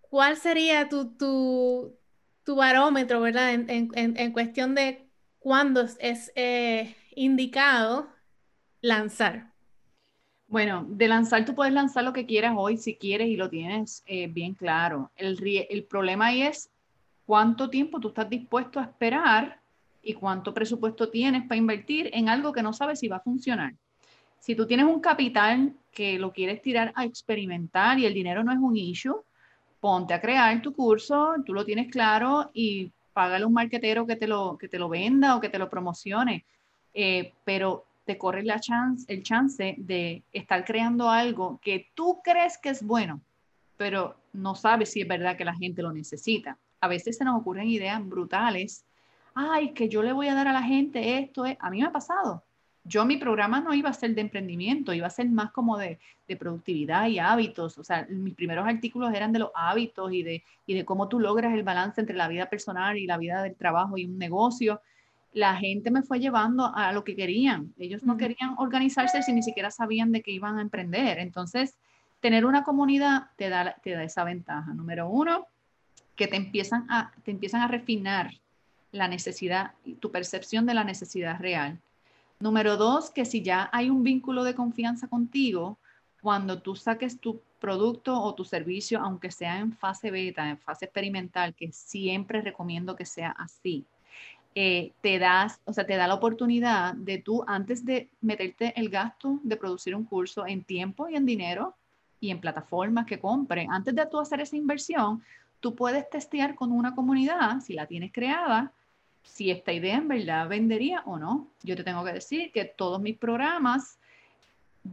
[0.00, 3.52] ¿Cuál sería tu, tu, barómetro, verdad?
[3.52, 8.08] En, cuestión de cuándo es, eh, indicado
[8.80, 9.52] lanzar?
[10.46, 14.04] Bueno, de lanzar tú puedes lanzar lo que quieras hoy si quieres y lo tienes
[14.06, 15.10] eh, bien claro.
[15.16, 16.70] El, el problema ahí es
[17.26, 19.60] cuánto tiempo tú estás dispuesto a esperar
[20.02, 23.74] y cuánto presupuesto tienes para invertir en algo que no sabes si va a funcionar.
[24.38, 28.52] Si tú tienes un capital que lo quieres tirar a experimentar y el dinero no
[28.52, 29.22] es un issue,
[29.80, 34.26] ponte a crear tu curso, tú lo tienes claro y págale un marquetero que te
[34.26, 36.44] lo, que te lo venda o que te lo promocione.
[36.92, 42.58] Eh, pero te corre la chance, el chance de estar creando algo que tú crees
[42.58, 43.20] que es bueno,
[43.76, 46.58] pero no sabes si es verdad que la gente lo necesita.
[46.84, 48.84] A veces se nos ocurren ideas brutales.
[49.34, 51.44] Ay, que yo le voy a dar a la gente esto.
[51.58, 52.44] A mí me ha pasado.
[52.84, 55.98] Yo mi programa no iba a ser de emprendimiento, iba a ser más como de,
[56.28, 57.78] de productividad y hábitos.
[57.78, 61.18] O sea, mis primeros artículos eran de los hábitos y de, y de cómo tú
[61.18, 64.82] logras el balance entre la vida personal y la vida del trabajo y un negocio
[65.34, 67.74] la gente me fue llevando a lo que querían.
[67.76, 71.18] Ellos no querían organizarse si ni siquiera sabían de qué iban a emprender.
[71.18, 71.76] Entonces,
[72.20, 74.72] tener una comunidad te da, te da esa ventaja.
[74.72, 75.48] Número uno,
[76.16, 78.32] que te empiezan, a, te empiezan a refinar
[78.92, 81.80] la necesidad, tu percepción de la necesidad real.
[82.38, 85.78] Número dos, que si ya hay un vínculo de confianza contigo,
[86.22, 90.86] cuando tú saques tu producto o tu servicio, aunque sea en fase beta, en fase
[90.86, 93.84] experimental, que siempre recomiendo que sea así,
[94.54, 98.88] eh, te das, o sea, te da la oportunidad de tú, antes de meterte el
[98.88, 101.74] gasto de producir un curso en tiempo y en dinero
[102.20, 105.22] y en plataformas que compren, antes de tú hacer esa inversión,
[105.64, 108.70] tú puedes testear con una comunidad, si la tienes creada,
[109.22, 111.48] si esta idea en verdad vendería o no.
[111.62, 113.98] Yo te tengo que decir que todos mis programas,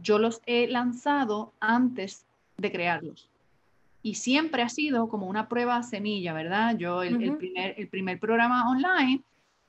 [0.00, 2.24] yo los he lanzado antes
[2.56, 3.28] de crearlos.
[4.02, 6.74] Y siempre ha sido como una prueba semilla, ¿verdad?
[6.78, 9.20] Yo el, primer, el primer programa online,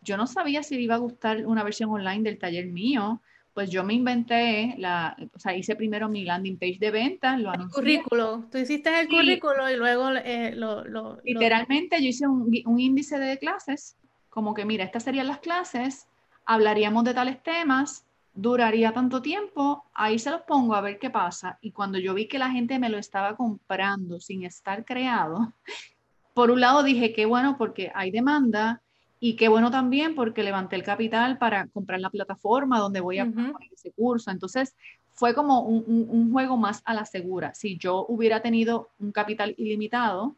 [0.04, 3.20] yo no sabía si iba a gustar una versión online del taller mío,
[3.54, 7.54] pues yo me inventé, la, o sea, hice primero mi landing page de ventas, lo
[7.54, 12.52] El currículo, tú hiciste el currículo y luego eh, lo, lo, Literalmente yo hice un,
[12.66, 13.96] un, índice de clases,
[14.30, 16.08] como que mira, estas serían las clases,
[16.46, 21.60] hablaríamos de tales temas, duraría tanto tiempo, ahí se los pongo a ver qué pasa.
[21.62, 25.54] Y cuando yo vi que la gente me lo estaba comprando sin estar creado,
[26.34, 28.82] por un lado dije, qué bueno porque hay demanda,
[29.26, 33.26] y qué bueno también porque levanté el capital para comprar la plataforma donde voy a
[33.26, 34.32] poner ese curso.
[34.32, 34.76] Entonces,
[35.14, 37.54] fue como un, un, juego más a la segura.
[37.54, 40.36] Si yo hubiera tenido un capital ilimitado,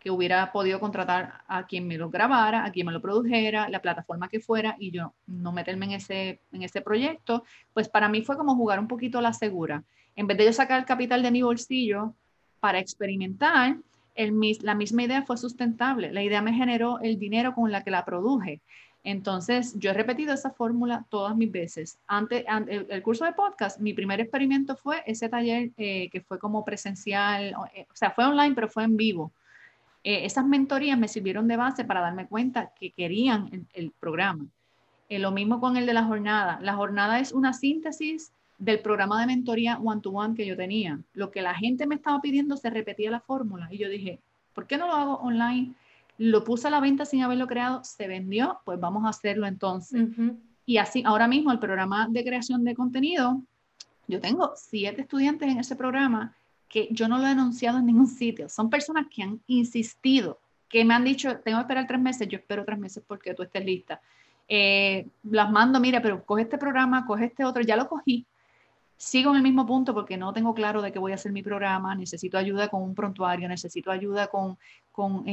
[0.00, 3.80] que hubiera podido contratar a quien me lo grabara, a quien me lo produjera, la
[3.80, 8.22] plataforma que fuera, y yo no meterme en ese, en ese proyecto, pues para mí
[8.22, 9.84] fue como jugar un poquito a la segura.
[10.16, 12.14] En vez de yo sacar el capital de mi bolsillo
[12.58, 13.76] para experimentar,
[14.16, 16.12] la misma idea fue sustentable.
[16.12, 18.60] La idea me generó el dinero con la que la produje.
[19.04, 21.98] Entonces, yo he repetido esa fórmula todas mis veces.
[22.06, 26.64] Antes, el, curso de podcast, mi primer experimento fue ese taller eh, que fue como
[26.64, 29.30] presencial, eh, o sea, fue online, pero fue en vivo.
[30.02, 34.46] Eh, esas mentorías me sirvieron de base para darme cuenta que querían el, el programa.
[35.10, 36.58] lo mismo con el de la jornada.
[36.62, 41.00] La jornada es una síntesis del programa de mentoría one-to-one que yo tenía.
[41.12, 44.20] Lo que la gente me estaba pidiendo se repetía la fórmula y yo dije,
[44.54, 45.74] ¿por qué no lo hago online?
[46.18, 50.06] Lo puse a la venta sin haberlo creado, se vendió, pues vamos a hacerlo entonces.
[50.66, 53.42] Y así, ahora mismo el programa de creación de contenido,
[54.06, 56.34] yo tengo siete estudiantes en ese programa
[56.68, 58.48] que yo no lo he anunciado en ningún sitio.
[58.48, 60.38] Son personas que han insistido,
[60.68, 63.42] que me han dicho, tengo que esperar tres meses, yo espero tres meses porque tú
[63.42, 64.00] estés lista.
[64.48, 68.26] Eh, las mando, mira, pero coge este programa, coge este otro, ya lo cogí,
[69.04, 71.42] sigo en el mismo punto porque no tengo claro de qué voy a hacer mi
[71.42, 74.56] programa, necesito ayuda con un prontuario, necesito ayuda con,
[74.92, 75.24] con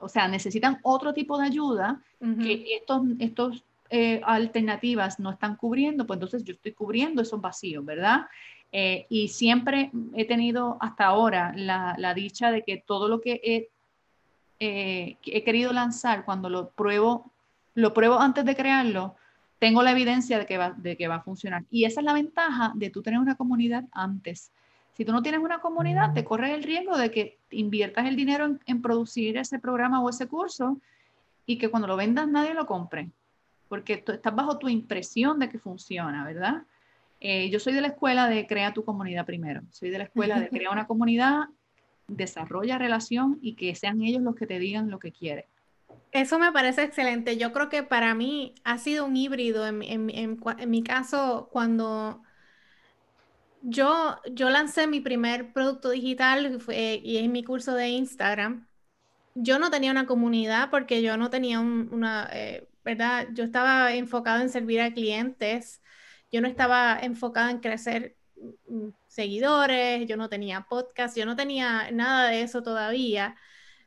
[0.00, 6.06] o sea, necesitan otro tipo de ayuda que estos, estos eh, alternativas no están cubriendo,
[6.06, 8.26] pues entonces yo estoy cubriendo esos vacíos, ¿verdad?
[8.70, 13.40] Eh, y siempre he tenido hasta ahora la, la dicha de que todo lo que
[13.42, 13.68] he,
[14.60, 17.32] eh, he querido lanzar, cuando lo pruebo,
[17.74, 19.16] lo pruebo antes de crearlo,
[19.58, 21.64] tengo la evidencia de que, va, de que va a funcionar.
[21.70, 24.52] Y esa es la ventaja de tú tener una comunidad antes.
[24.94, 28.58] Si tú no tienes una comunidad, te corres el riesgo de que inviertas el dinero
[28.64, 30.80] en, producir ese programa o ese curso
[31.44, 33.10] y que cuando lo vendas nadie lo compre,
[33.68, 36.62] porque tú estás bajo tu impresión de que funciona, ¿verdad?
[37.20, 39.62] Eh, yo soy de la escuela de crea tu comunidad primero.
[39.70, 41.44] Soy de la escuela de crea una comunidad,
[42.08, 45.44] desarrolla relación y que sean ellos los que te digan lo que quieren.
[46.12, 47.36] Eso me parece excelente.
[47.36, 52.22] Yo creo que para mí ha sido un híbrido en, mi caso cuando
[53.62, 58.66] yo, yo lancé mi primer producto digital y es mi curso de Instagram.
[59.34, 63.28] Yo no tenía una comunidad porque yo no tenía una, eh, ¿verdad?
[63.34, 65.82] Yo estaba enfocado en servir a clientes.
[66.32, 68.16] Yo no estaba enfocada en crecer
[68.68, 73.36] mm, seguidores, yo no tenía podcast, yo no tenía nada de eso todavía,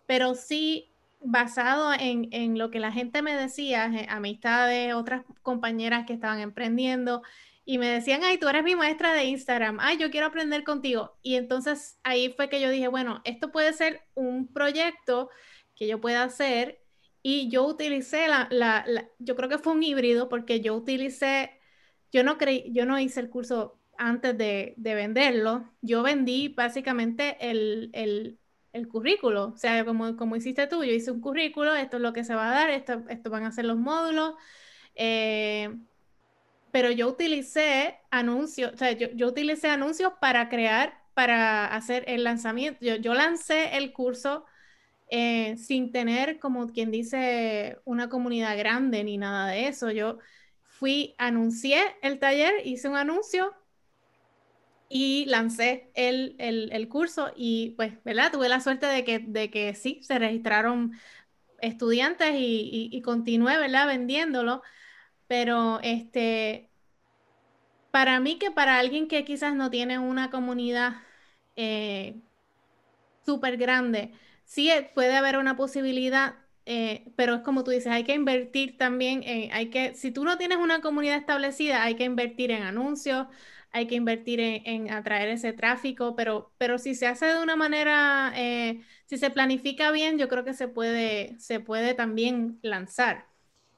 [0.05, 0.91] pero sí
[1.21, 7.21] basado en, lo que la gente me decía, amistades, otras compañeras que estaban emprendiendo,
[7.65, 11.17] y me decían, ay, tú eres mi maestra de Instagram, ay, yo quiero aprender contigo.
[11.21, 15.29] Y entonces ahí fue que yo dije, bueno, esto puede ser un proyecto
[15.75, 16.81] que yo pueda hacer.
[17.21, 18.85] Y yo utilicé la, la,
[19.19, 21.51] yo creo que fue un híbrido porque yo utilicé,
[22.11, 27.37] yo no creí, yo no hice el curso antes de, de venderlo, yo vendí básicamente
[27.51, 28.38] el, el,
[28.73, 32.13] el, currículo, o sea, como, como hiciste tú, yo hice un currículo, esto es lo
[32.13, 34.35] que se va a dar, esto, esto van a ser los módulos,
[34.95, 35.75] eh,
[36.71, 42.23] pero yo utilicé anuncios, o sea, yo, yo, utilicé anuncios para crear, para hacer el
[42.23, 44.45] lanzamiento, yo, yo lancé el curso
[45.09, 50.19] eh, sin tener, como quien dice, una comunidad grande ni nada de eso, yo
[50.61, 53.53] fui, anuncié el taller, hice un anuncio
[54.89, 58.31] y lancé el, el, curso y pues, ¿verdad?
[58.31, 60.93] Tuve la suerte de que, de que sí, se registraron
[61.61, 63.87] estudiantes y, y, continué, ¿verdad?
[63.87, 64.63] Vendiéndolo,
[65.27, 66.69] pero este,
[67.91, 70.97] para mí que para alguien que quizás no tiene una comunidad
[71.55, 72.15] eh,
[73.25, 74.11] súper grande,
[74.45, 79.23] sí puede haber una posibilidad eh, pero es como tú dices, hay que invertir también,
[79.51, 83.25] hay que, si tú no tienes una comunidad establecida, hay que invertir en anuncios,
[83.71, 88.33] hay que invertir en, atraer ese tráfico, pero, pero si se hace de una manera,
[88.35, 93.25] eh, si se planifica bien, yo creo que se puede, se puede también lanzar.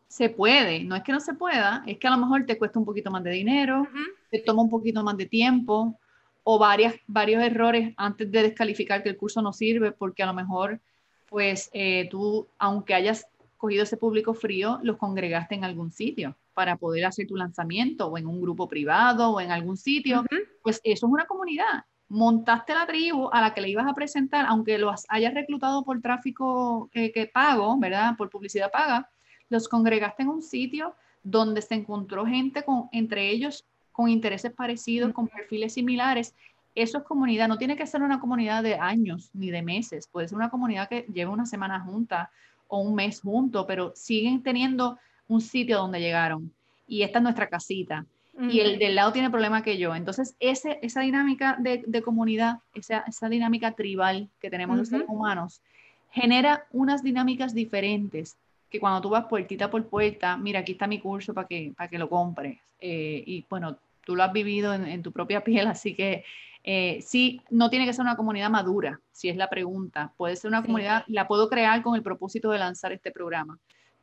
[0.08, 2.80] Se puede, no es que no se pueda, es que a lo mejor te cuesta
[2.80, 3.88] un poquito más de dinero,
[4.30, 5.98] te toma un poquito más de tiempo
[6.44, 10.34] o varias, varios errores antes de descalificar que el curso no sirve, porque a lo
[10.34, 10.82] mejor,
[11.30, 13.28] pues eh, tú, aunque hayas
[13.58, 18.18] cogido ese público frío, los congregaste en algún sitio para poder hacer tu lanzamiento o
[18.18, 20.24] en un grupo privado o en algún sitio,
[20.64, 21.86] pues eso es una comunidad.
[22.10, 26.02] Montaste la tribu a la que le ibas a presentar, aunque los hayas reclutado por
[26.02, 28.18] tráfico eh, que pago, ¿verdad?
[28.18, 29.10] Por publicidad paga,
[29.50, 35.14] los congregaste en un sitio donde se encontró gente con, entre ellos con intereses parecidos,
[35.14, 36.36] con perfiles similares.
[36.76, 40.28] Eso es comunidad, no tiene que ser una comunidad de años ni de meses, puede
[40.28, 42.32] ser una comunidad que lleva una semana junta
[42.68, 44.98] o un mes junto, pero siguen teniendo
[45.32, 46.52] un sitio donde llegaron
[46.88, 48.06] y esta es nuestra casita.
[48.50, 49.94] Y el del lado tiene problema que yo.
[49.94, 55.08] Entonces, ese, esa dinámica de, de comunidad, esa, esa, dinámica tribal que tenemos los seres
[55.08, 55.62] humanos,
[56.10, 58.38] genera unas dinámicas diferentes
[58.70, 61.90] que cuando tú vas puertita por puerta, mira, aquí está mi curso para que, para
[61.90, 62.58] que lo compres.
[62.80, 66.24] Eh, y bueno, tú lo has vivido en, tu propia piel, así que
[66.64, 70.14] eh, sí, no tiene que ser una comunidad madura, si es la pregunta.
[70.18, 73.60] Puede ser una comunidad, la puedo crear con el propósito de lanzar este programa.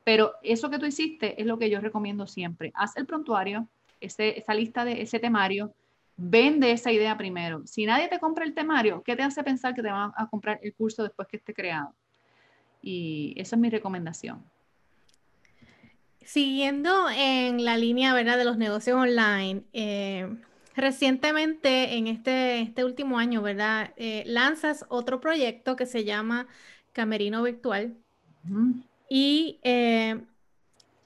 [0.09, 2.73] Pero eso que tú hiciste es lo que yo recomiendo siempre.
[2.75, 3.68] Haz el prontuario,
[4.01, 5.75] ese, esa lista de ese temario,
[6.16, 7.66] vende esa idea primero.
[7.66, 10.61] Si nadie te compra el temario, ¿qué te hace pensar que te van a comprar
[10.62, 11.92] el curso después que esté creado?
[12.81, 14.42] Y esa es mi recomendación.
[16.25, 18.38] Siguiendo en la línea ¿verdad?
[18.38, 20.27] de los negocios online, eh,
[20.75, 23.92] recientemente en este, este último año, ¿verdad?
[23.99, 26.47] Eh, lanzas otro proyecto que se llama
[26.94, 27.94] Camerino Virtual
[29.09, 30.21] y eh,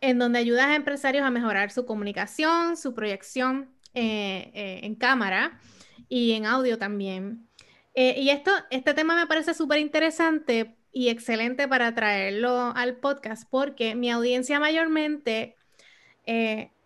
[0.01, 5.61] en donde ayudas a empresarios a mejorar su comunicación, su proyección eh, eh, en cámara
[6.09, 7.49] y en audio también.
[7.95, 13.95] y esto, este tema me parece súper interesante y excelente para traerlo al podcast porque
[13.95, 15.57] mi audiencia mayormente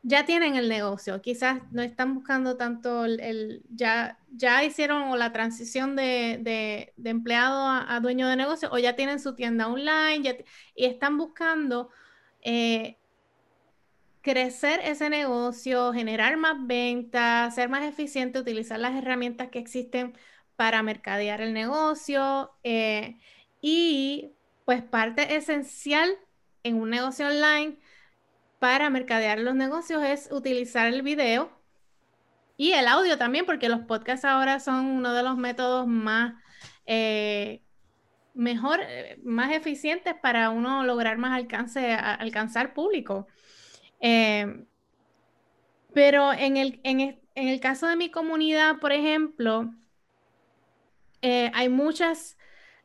[0.03, 5.97] ya tienen el negocio, quizás no están buscando tanto el, ya, ya hicieron la transición
[5.97, 10.45] de, empleado a, dueño de negocio o ya tienen su tienda online
[10.75, 11.91] y están buscando
[12.43, 12.99] eh,
[14.21, 20.15] crecer ese negocio, generar más ventas, ser más eficiente, utilizar las herramientas que existen
[20.57, 23.19] para mercadear el negocio eh,
[23.61, 24.33] y
[24.65, 26.11] pues parte esencial
[26.63, 27.79] en un negocio online
[28.59, 31.56] para mercadear los negocios es utilizar el video
[32.57, 36.35] y el audio también, porque los podcasts ahora son uno de los métodos más
[36.87, 37.63] eh,
[38.35, 43.27] mejor, eh, más eficientes para uno lograr más alcance, alcanzar público.
[44.01, 44.65] Eh,
[45.93, 49.73] pero en el, en el, caso de mi comunidad, por ejemplo,
[51.23, 52.37] hay muchas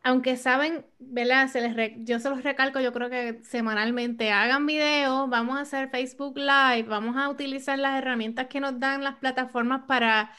[0.03, 1.47] aunque saben, ¿verdad?
[1.47, 5.89] Se les yo se los recalco, yo creo que semanalmente hagan videos, vamos a hacer
[5.89, 10.31] Facebook Live, vamos a utilizar las herramientas que nos dan las plataformas para,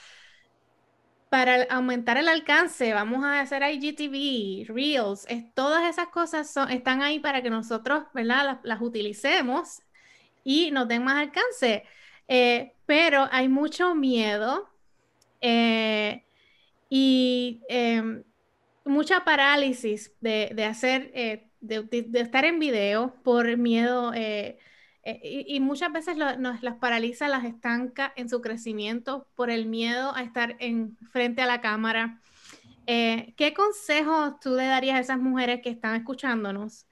[1.29, 7.21] para aumentar el alcance, vamos a hacer IGTV, Reels, todas esas cosas son, están ahí
[7.21, 8.61] para que nosotros, ¿verdad?
[8.65, 9.81] Las, utilicemos
[10.45, 11.85] y nos den más alcance.
[12.29, 14.69] Eh, pero hay mucho miedo
[15.41, 16.25] eh,
[16.89, 18.25] y em,
[18.85, 24.59] mucha parálisis de, hacer, eh, de, estar en video por miedo, eh,
[25.05, 30.15] eh, y, muchas veces nos las paraliza, las estanca en su crecimiento por el miedo
[30.15, 32.21] a estar en frente a la cámara.
[32.87, 36.87] Eh, ¿Qué consejos tú le darías a esas mujeres que están escuchándonos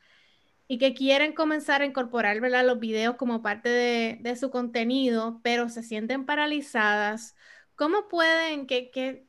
[0.69, 5.69] y que quieren comenzar a incorporar los videos como parte de, de, su contenido, pero
[5.69, 7.37] se sienten paralizadas?
[7.77, 9.27] ¿Cómo pueden, qué,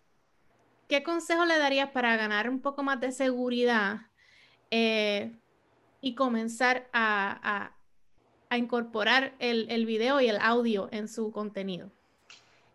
[0.91, 4.01] qué consejo le darías para ganar un poco más de seguridad
[4.71, 5.31] eh,
[6.01, 7.71] y comenzar a
[8.51, 11.89] incorporar el, video y el audio en su contenido?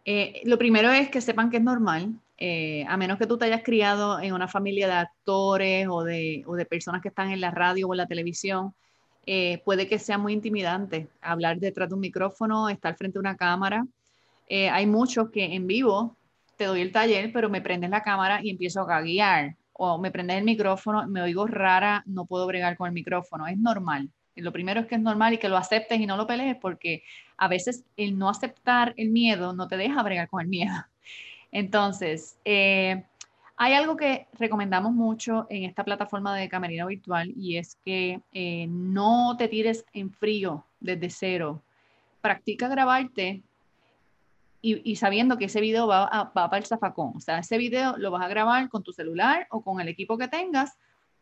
[0.07, 3.45] Eh, lo primero es que sepan que es normal, eh, a menos que tú te
[3.45, 7.87] hayas criado en una familia de actores o de, personas que están en la radio
[7.87, 8.75] o en la televisión,
[9.63, 13.87] puede que sea muy intimidante hablar detrás de un micrófono, estar frente a una cámara.
[14.49, 16.17] hay muchos que en vivo
[16.57, 20.11] te doy el taller, pero me prendes la cámara y empiezo a guiar, o me
[20.11, 23.47] prendes el micrófono, me oigo rara, no puedo bregar con el micrófono.
[23.47, 24.11] Es normal.
[24.35, 27.03] Lo primero es que es normal y que lo aceptes y no lo pelees porque
[27.37, 30.75] a veces el no aceptar el miedo no te deja bregar con el miedo.
[31.53, 33.05] Entonces, eh,
[33.57, 38.67] hay algo que recomendamos mucho en esta plataforma de camerino virtual y es que eh,
[38.69, 41.63] no te tires en frío desde cero.
[42.21, 43.43] Practica grabarte
[44.75, 47.13] y, sabiendo que ese video va, va para el zafacón.
[47.17, 50.19] O sea, ese video lo vas a grabar con tu celular o con el equipo
[50.19, 50.77] que tengas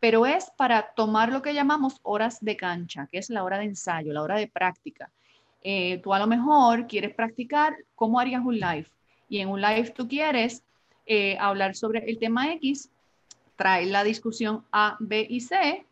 [0.05, 3.64] pero es para tomar lo que llamamos horas de cancha, que es la hora de
[3.64, 5.11] ensayo, la hora de práctica.
[5.62, 8.86] Eh, tú a lo mejor quieres practicar cómo harías un live
[9.30, 10.62] y en un live tú quieres
[11.07, 12.90] eh, hablar sobre el tema X,
[13.57, 15.86] traer la discusión A, B y C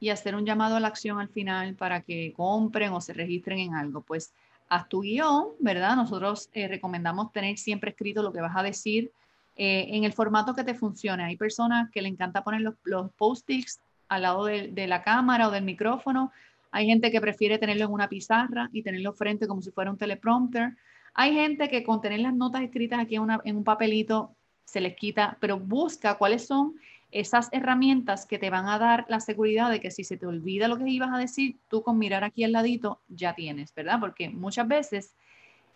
[0.00, 3.58] y hacer un llamado a la acción al final para que compren o se registren
[3.58, 4.00] en algo.
[4.00, 4.32] Pues
[4.72, 5.96] haz tu guion, ¿verdad?
[5.96, 9.12] Nosotros eh, recomendamos tener siempre escrito lo que vas a decir,
[9.54, 11.24] eh, en el formato que te funcione.
[11.24, 15.64] Hay personas que le encanta poner los, post-its al lado de, la cámara o del
[15.64, 16.32] micrófono.
[16.70, 19.98] Hay gente que prefiere tenerlo en una pizarra y tenerlo frente como si fuera un
[19.98, 20.74] teleprompter.
[21.12, 25.36] Hay gente que con tener las notas escritas aquí en un papelito se les quita,
[25.38, 26.76] pero busca cuáles son
[27.12, 30.66] esas herramientas que te van a dar la seguridad de que si se te olvida
[30.66, 34.00] lo que ibas a decir, tú con mirar aquí al ladito ya tienes, ¿verdad?
[34.00, 35.14] Porque muchas veces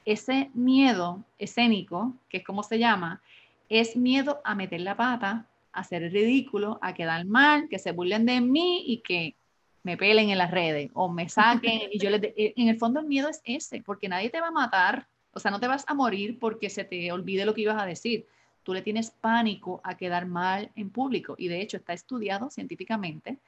[0.07, 3.21] ese miedo escénico, que es como se llama,
[3.69, 8.25] es miedo a meter la pata, a el ridículo, a quedar mal, que se burlen
[8.25, 9.35] de mí y que
[9.83, 13.01] me pelen en las redes o me saquen y yo les eh, en el fondo
[13.01, 15.85] el miedo es ese, porque nadie te va a matar, o sea, no te vas
[15.87, 18.27] a morir porque se te olvide lo que ibas a decir.
[18.67, 23.39] Tú le tienes pánico a quedar mal en público y de hecho está estudiado científicamente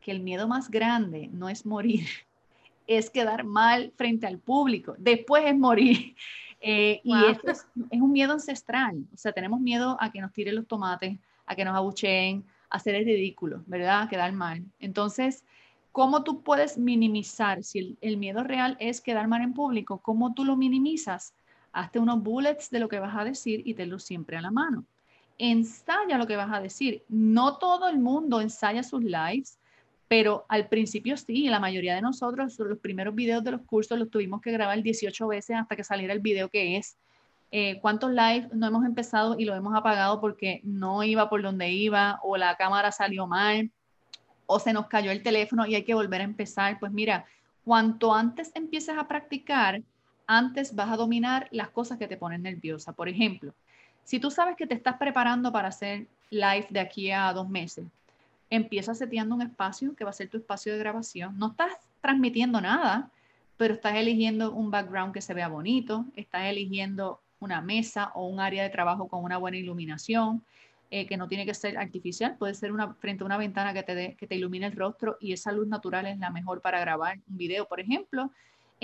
[0.00, 2.08] que el miedo más grande no es morir,
[2.86, 6.16] es quedar mal frente al público, después es morir.
[6.66, 10.54] Eh, y esto es, un miedo ancestral, o sea, tenemos miedo a que nos tiren
[10.54, 14.04] los tomates, a que nos abucheen, a hacer el ridículo, ¿verdad?
[14.04, 14.64] A quedar mal.
[14.80, 15.44] Entonces,
[15.92, 17.62] ¿cómo tú puedes minimizar?
[17.62, 21.34] Si el, miedo real es quedar mal en público, ¿cómo tú lo minimizas?
[21.74, 24.84] Hazte unos bullets de lo que vas a decir y tenlos siempre a la mano.
[25.36, 27.02] Ensaya lo que vas a decir.
[27.08, 29.58] No todo el mundo ensaya sus lives
[30.08, 34.10] pero al principio sí, la mayoría de nosotros, los primeros videos de los cursos los
[34.10, 36.96] tuvimos que grabar 18 veces hasta que saliera el video que es.
[37.50, 41.70] Eh, ¿Cuántos live no hemos empezado y lo hemos apagado porque no iba por donde
[41.70, 43.70] iba o la cámara salió mal
[44.46, 46.78] o se nos cayó el teléfono y hay que volver a empezar?
[46.78, 47.24] Pues mira,
[47.64, 49.82] cuanto antes empieces a practicar,
[50.26, 52.92] antes vas a dominar las cosas que te ponen nerviosa.
[52.92, 53.54] Por ejemplo,
[54.04, 57.86] si tú sabes que te estás preparando para hacer live de aquí a dos meses,
[58.50, 61.38] empieza seteando un espacio que va a ser tu espacio de grabación.
[61.38, 63.10] No estás transmitiendo nada,
[63.56, 68.40] pero estás eligiendo un background que se vea bonito, estás eligiendo una mesa o un
[68.40, 70.42] área de trabajo con una buena iluminación,
[70.90, 73.82] eh, que no tiene que ser artificial, puede ser una, frente a una ventana que
[73.82, 77.18] te, que te ilumine el rostro y esa luz natural es la mejor para grabar
[77.28, 78.30] un video, por ejemplo.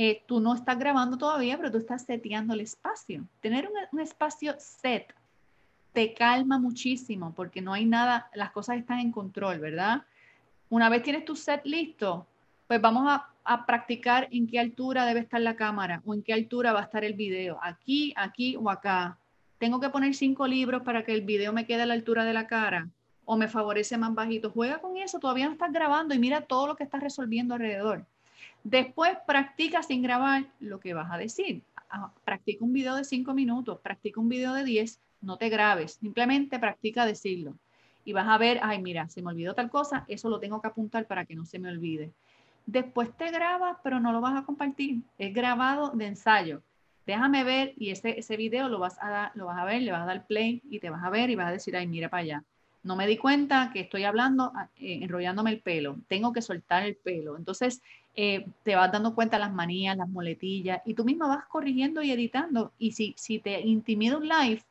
[0.03, 3.23] Eh, tú no estás grabando todavía, pero tú estás seteando el espacio.
[3.43, 5.15] Tener un, un espacio set
[5.93, 10.03] te calma muchísimo porque no hay nada, las cosas están en control, ¿verdad?
[10.71, 12.27] Una vez tienes tu set listo,
[12.67, 13.27] pues vamos a,
[13.67, 17.05] practicar en qué altura debe estar la cámara o en qué altura va a estar
[17.05, 19.19] el video, aquí, aquí o acá.
[19.59, 22.33] Tengo que poner cinco libros para que el video me quede a la altura de
[22.33, 22.89] la cara
[23.27, 24.51] o me favorece más bajito.
[24.51, 28.07] Juega con eso, todavía no estás grabando y mira todo lo que estás resolviendo alrededor.
[28.65, 31.63] Después practica sin grabar lo que vas a decir.
[31.89, 35.95] Ah, practica un video de cinco minutos, practica un video de diez no te grabes,
[35.95, 37.57] simplemente practica decirlo.
[38.05, 40.69] Y vas a ver, ay, mira, se me olvidó tal cosa, eso lo tengo que
[40.69, 42.13] apuntar para que no se me olvide.
[42.67, 45.03] Después te grabas, pero no lo vas a compartir.
[45.19, 46.63] Es grabado de ensayo.
[47.07, 49.93] Déjame ver y ese, ese video lo vas, a dar, lo vas a ver, le
[49.93, 52.09] vas a dar play y te vas a ver y vas a decir, ay, mira
[52.09, 52.45] para allá.
[52.83, 56.85] No me di cuenta que estoy hablando, ah, eh, enrollándome el pelo, tengo que soltar
[56.85, 57.37] el pelo.
[57.37, 57.83] Entonces,
[58.14, 62.11] eh, te vas dando cuenta las manías, las muletillas, y tú misma vas corrigiendo y
[62.11, 62.72] editando.
[62.78, 64.62] Y si, si te intimida un live,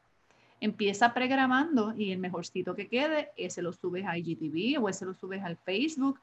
[0.62, 5.14] empieza pregrabando y el mejorcito que quede, ese lo subes a IGTV o ese lo
[5.14, 6.20] subes al Facebook.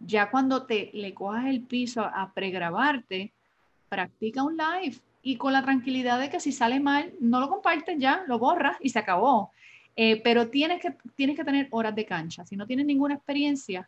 [0.00, 3.32] Ya cuando te le cojas el piso a pregrabarte,
[3.88, 7.98] practica un live y con la tranquilidad de que si sale mal, no lo compartes
[7.98, 9.52] ya, lo borras y se acabó.
[10.02, 12.46] Eh, pero tienes que, tienes que tener horas de cancha.
[12.46, 13.86] Si no tienes ninguna experiencia,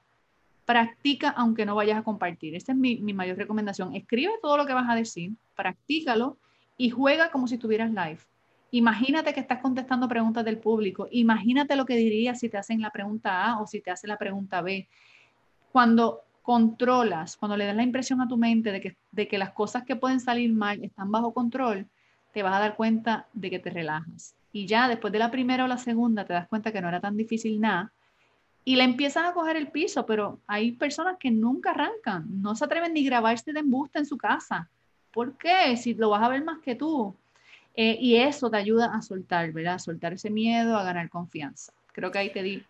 [0.67, 2.55] practica aunque no vayas a compartir.
[2.55, 3.97] Esa es mi, mi mayor recomendación.
[3.97, 6.37] Escribe todo lo que vas a decir, practícalo
[6.77, 8.19] y juega como si estuvieras live.
[8.73, 11.09] Imagínate que estás contestando preguntas del público.
[11.11, 14.19] Imagínate lo que dirías si te hacen la pregunta A o si te hacen la
[14.19, 14.87] pregunta B.
[15.73, 19.53] Cuando controlas, cuando le das la impresión a tu mente de que, de que las
[19.53, 21.87] cosas que pueden salir mal están bajo control,
[22.35, 24.35] te vas a dar cuenta de que te relajas.
[24.53, 27.01] Y ya después de la primera o la segunda te das cuenta que no era
[27.01, 27.93] tan difícil nada
[28.65, 32.65] y le empiezas a coger el piso, pero hay personas que nunca arrancan, no se
[32.65, 34.69] atreven ni grabarse de embuste en su casa.
[35.13, 35.77] ¿Por qué?
[35.77, 37.15] Si lo vas a ver más que tú.
[37.75, 39.75] Eh, y eso te ayuda a soltar, ¿verdad?
[39.75, 41.73] A soltar ese miedo, a ganar confianza.
[41.93, 42.63] Creo que ahí te di.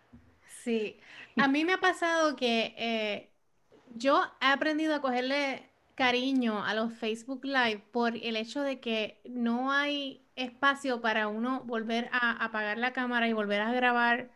[0.63, 0.97] Sí,
[1.37, 3.29] a mí me ha pasado que eh,
[3.97, 9.21] yo he aprendido a cogerle cariño a los Facebook Live por el hecho de que
[9.29, 14.31] no hay espacio para uno volver a apagar la cámara y volver a grabar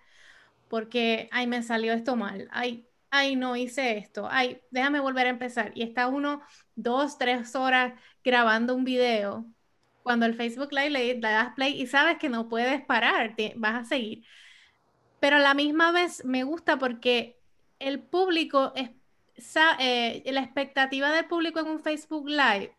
[0.69, 5.31] porque, ay, me salió esto mal, ay, ay, no hice esto, ay, déjame volver a
[5.31, 5.73] empezar.
[5.75, 6.43] Y está uno
[6.75, 7.95] dos, tres horas
[8.25, 9.47] grabando un video.
[10.03, 13.85] Cuando el Facebook Live le, das play y sabes que no puedes parar, vas a
[13.85, 14.25] seguir.
[15.21, 17.39] Pero a la misma vez me gusta porque
[17.79, 18.91] el público es
[19.79, 22.76] eh, la expectativa del público en un Facebook Live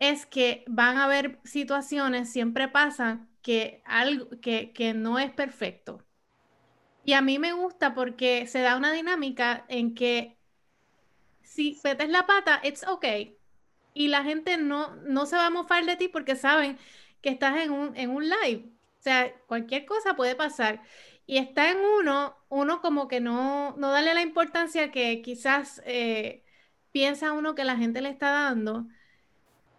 [0.00, 6.02] es que van a haber situaciones, siempre pasa que algo que, que no es perfecto.
[7.04, 10.38] Y a mí me gusta porque se da una dinámica en que
[11.42, 13.38] si metes la pata, it's okay.
[13.92, 16.78] Y la gente no, no se va a mofar de ti porque saben
[17.20, 18.70] que estás en un, en un live.
[18.98, 20.82] O sea, cualquier cosa puede pasar
[21.26, 26.44] y está en uno, uno como que no, no darle la importancia que quizás eh,
[26.92, 28.86] piensa uno que la gente le está dando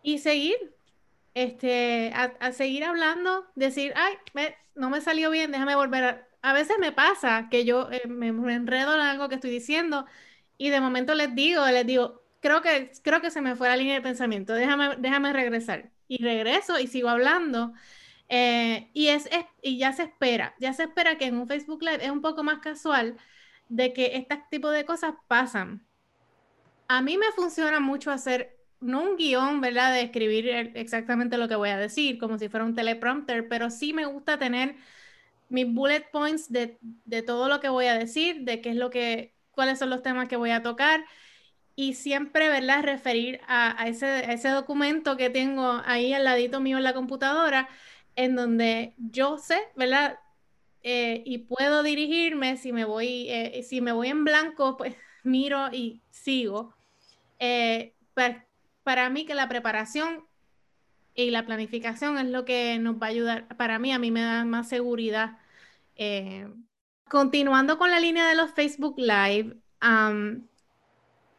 [0.05, 0.55] y seguir,
[1.33, 4.13] este, a, seguir hablando, decir, ay,
[4.75, 6.27] no me salió bien, déjame volver a...
[6.43, 10.05] A veces me pasa que yo eh, me, enredo en algo que estoy diciendo
[10.59, 13.77] y de momento les digo, les digo, creo que, creo que se me fue la
[13.77, 15.89] línea de pensamiento, déjame, déjame regresar.
[16.07, 17.73] Y regreso y sigo hablando.
[18.29, 19.27] Eh, y, es,
[19.63, 22.43] y ya se espera, ya se espera que en un Facebook Live es un poco
[22.43, 23.17] más casual
[23.69, 25.83] de que este tipo de cosas pasan.
[26.87, 29.93] A mí me funciona mucho hacer, no un guion, ¿verdad?
[29.93, 33.93] De escribir exactamente lo que voy a decir, como si fuera un teleprompter, pero sí
[33.93, 34.75] me gusta tener
[35.49, 38.89] mis bullet points de, de todo lo que voy a decir, de qué es lo
[38.89, 41.05] que, cuáles son los temas que voy a tocar
[41.75, 42.83] y siempre, ¿verdad?
[42.83, 47.67] Referir a, ese, ese, documento que tengo ahí al ladito mío en la computadora
[48.15, 50.19] en donde yo sé, ¿verdad?
[50.83, 55.69] Eh, y puedo dirigirme, si me voy, eh, si me voy en blanco, pues miro
[55.73, 56.75] y sigo.
[57.39, 57.93] Eh,
[59.09, 60.25] mí que la preparación
[61.15, 64.21] y la planificación es lo que nos va a ayudar, para mí, a mí me
[64.21, 65.37] da más seguridad.
[67.09, 69.57] continuando con la línea de los Facebook Live,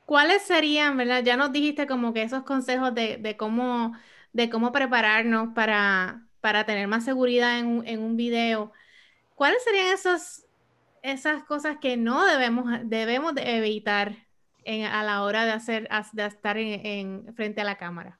[0.07, 1.22] ¿cuáles serían, verdad?
[1.24, 3.92] Ya nos dijiste como que esos consejos de, cómo,
[4.32, 8.72] de cómo prepararnos para, para tener más seguridad en un, video,
[9.34, 10.47] ¿cuáles serían esos,
[11.03, 14.25] esas cosas que no debemos, debemos de evitar
[14.66, 18.18] a la hora de, hacer, de estar en, frente a la cámara?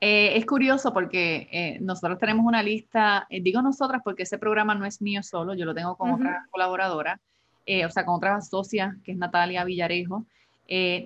[0.00, 4.74] Eh, es curioso porque eh, nosotros tenemos una lista, eh, digo nosotras porque ese programa
[4.74, 7.20] no es mío solo, yo lo tengo con otra colaboradora,
[7.66, 10.24] o sea, con otra socia, que es Natalia Villarejo.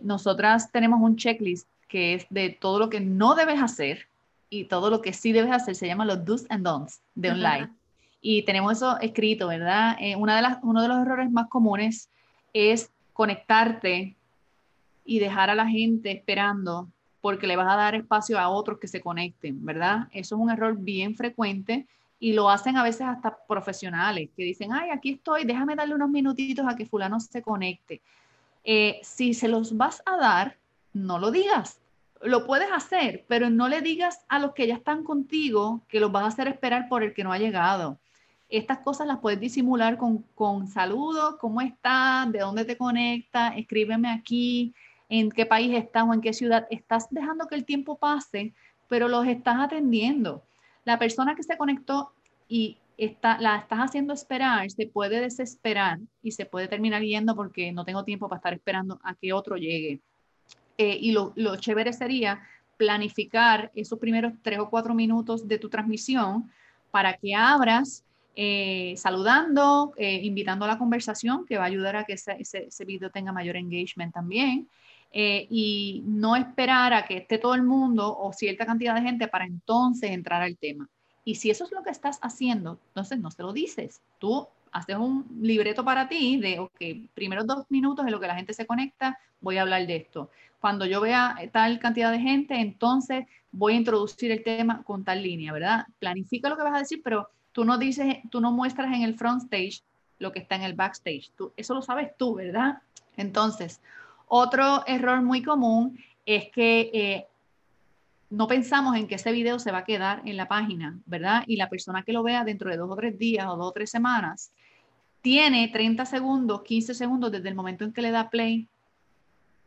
[0.03, 4.07] nosotras tenemos un checklist que es de todo lo que no debes hacer
[4.49, 7.71] y todo lo que sí debes hacer se llama los do's and don'ts de online.
[8.21, 9.97] Y tenemos eso escrito, ¿verdad?
[9.99, 12.09] Eh, una de las, uno de los errores más comunes
[12.53, 14.15] es conectarte
[15.05, 16.89] y dejar a la gente esperando
[17.21, 20.09] porque le vas a dar espacio a otros que se conecten, ¿verdad?
[20.13, 21.87] Eso es un error bien frecuente
[22.19, 26.11] y lo hacen a veces hasta profesionales que dicen, ay, aquí estoy, déjame darle unos
[26.11, 28.01] minutitos a que fulano se conecte.
[28.65, 30.57] Eh, si se los vas a dar,
[30.93, 31.81] no lo digas,
[32.23, 36.13] lo puedes hacer, pero no le digas a los que ya están contigo que los
[36.13, 37.99] van a hacer esperar por el que no ha llegado.
[38.49, 42.31] Estas cosas las puedes disimular con, con saludos, ¿cómo estás?
[42.31, 43.55] ¿De dónde te conectas?
[43.57, 44.75] Escríbeme aquí,
[45.13, 46.67] en qué país estás o en qué ciudad.
[46.71, 48.55] Estás dejando que el tiempo pase,
[48.89, 50.43] pero los estás atendiendo.
[50.85, 52.13] La persona que se conectó
[52.49, 57.73] y está, la estás haciendo esperar, se puede desesperar y se puede terminar yendo porque
[57.73, 60.01] no tengo tiempo para estar esperando a que otro llegue.
[60.79, 62.41] Eh, y lo, lo chévere sería
[62.79, 66.51] planificar esos primeros tres o cuatro minutos de tu transmisión
[66.91, 68.03] para que abras
[68.35, 72.85] eh, saludando, eh, invitando a la conversación, que va a ayudar a que ese, ese,
[72.87, 74.69] video tenga mayor engagement también.
[75.15, 79.29] Eh, y no esperar a que esté todo el mundo o cierta cantidad de gente
[79.29, 80.89] para entonces entrar al tema.
[81.25, 84.01] Y si eso es lo que estás haciendo, entonces no se lo dices.
[84.19, 88.37] Tú haces un libreto para ti de, ok, primeros dos minutos en lo que la
[88.37, 90.31] gente se conecta, voy a hablar de esto.
[90.61, 95.23] Cuando yo vea tal cantidad de gente, entonces voy a introducir el tema con tal
[95.23, 95.87] línea, ¿verdad?
[95.99, 99.15] Planifica lo que vas a decir, pero tú no dices, tú no muestras en el
[99.15, 99.83] front stage
[100.19, 101.33] lo que está en el backstage.
[101.37, 102.79] Tú, eso lo sabes tú, ¿verdad?
[103.17, 103.81] Entonces,
[104.35, 107.27] otro error muy común es que eh,
[108.31, 111.45] no pensamos en que ese video se va a quedar en la página, ¿verdad?
[111.47, 113.73] Y la persona que lo vea dentro de dos o tres días o dos o
[113.73, 114.53] tres semanas
[115.21, 118.69] tiene 30 segundos, 15 segundos desde el momento en que le da play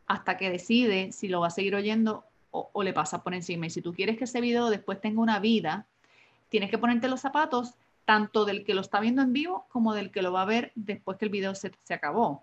[0.08, 3.66] hasta que decide si lo va a seguir oyendo o, o le pasa por encima.
[3.66, 5.86] Y si tú quieres que ese video después tenga una vida,
[6.48, 10.10] tienes que ponerte los zapatos tanto del que lo está viendo en vivo como del
[10.10, 12.42] que lo va a ver después que el video se, acabó.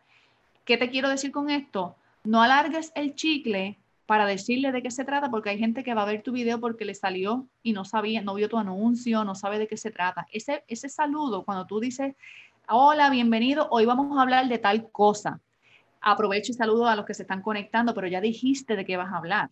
[0.63, 1.97] ¿Qué te quiero decir con esto?
[2.25, 6.03] No alargues el chicle para decirle de qué se trata, porque hay gente que va
[6.03, 9.35] a ver tu video porque le salió y no sabía, no vio tu anuncio, no
[9.35, 10.25] sabe de qué se trata.
[10.31, 12.15] Ese, ese saludo, cuando tú dices,
[12.69, 15.41] hola, bienvenido, hoy vamos a hablar de tal cosa.
[15.99, 19.11] Aprovecho y saludo a los que se están conectando, pero ya dijiste de qué vas
[19.11, 19.49] a hablar.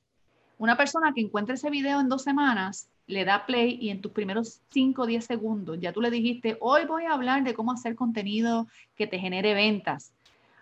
[0.58, 4.14] Una persona que encuentre ese video en dos semanas le da play y en tus
[4.14, 7.74] primeros 5 o 10 segundos ya tú le dijiste, hoy voy a hablar de cómo
[7.74, 10.14] hacer contenido que te genere ventas.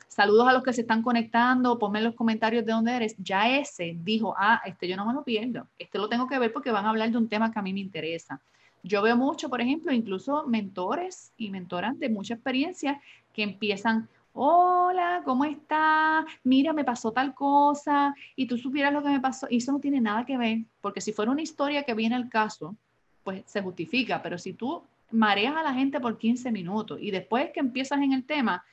[0.10, 3.16] Saludos a los que se están conectando, ponme en los comentarios de dónde eres.
[3.20, 6.52] Ya ese dijo, ah, este yo no me lo pierdo, este lo tengo que ver
[6.52, 8.42] porque van a hablar de un tema que a mí me interesa.
[8.82, 13.00] Yo veo mucho, por ejemplo, incluso mentores y mentoras de mucha experiencia
[13.34, 16.26] que empiezan, hola, ¿cómo estás?
[16.44, 19.46] Mira, me pasó tal cosa y tú supieras lo que me pasó.
[19.48, 22.30] Y eso no tiene nada que ver, porque si fuera una historia que viene al
[22.30, 22.76] caso,
[23.24, 24.82] pues se justifica, pero si tú
[25.12, 28.64] mareas a la gente por 15 minutos y después que empiezas en el tema,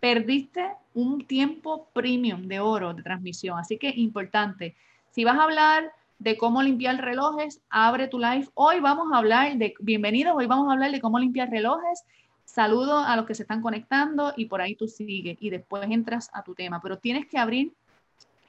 [0.00, 3.58] perdiste un tiempo premium de oro de transmisión.
[3.58, 4.74] Así que importante,
[5.10, 8.48] si vas a hablar de cómo limpiar relojes, abre tu live.
[8.54, 12.04] Hoy vamos a hablar de, bienvenidos, hoy vamos a hablar de cómo limpiar relojes
[12.50, 16.30] saludo a los que se están conectando y por ahí tú sigues y después entras
[16.32, 17.72] a tu tema, pero tienes que abrir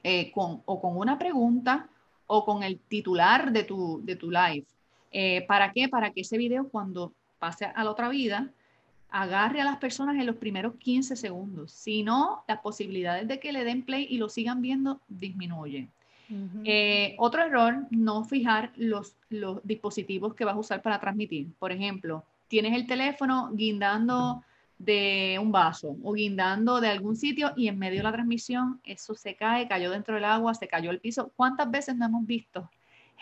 [0.02, 1.88] eh, con, o con una pregunta
[2.26, 4.64] o con el titular de tu, de tu live.
[5.12, 5.88] Eh, ¿Para qué?
[5.88, 8.50] Para que ese video cuando pase a la otra vida,
[9.12, 11.70] agarre a las personas en los primeros 15 segundos.
[11.70, 15.90] Si no, las posibilidades de que le den play y lo sigan viendo disminuyen.
[16.64, 21.48] Eh, otro error, no fijar los, los dispositivos que vas a usar para transmitir.
[21.58, 24.42] Por ejemplo, tienes el teléfono guindando
[24.78, 29.14] de un vaso o guindando de algún sitio y en medio de la transmisión eso
[29.14, 31.30] se cae, cayó dentro del agua, se cayó el piso.
[31.36, 32.70] ¿Cuántas veces no hemos visto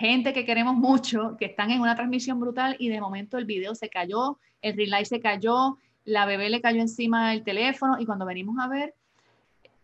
[0.01, 3.75] gente que queremos mucho, que están en una transmisión brutal y de momento el video
[3.75, 5.77] se cayó, el relay se cayó,
[6.07, 8.95] la bebé le cayó encima del teléfono y cuando venimos a ver,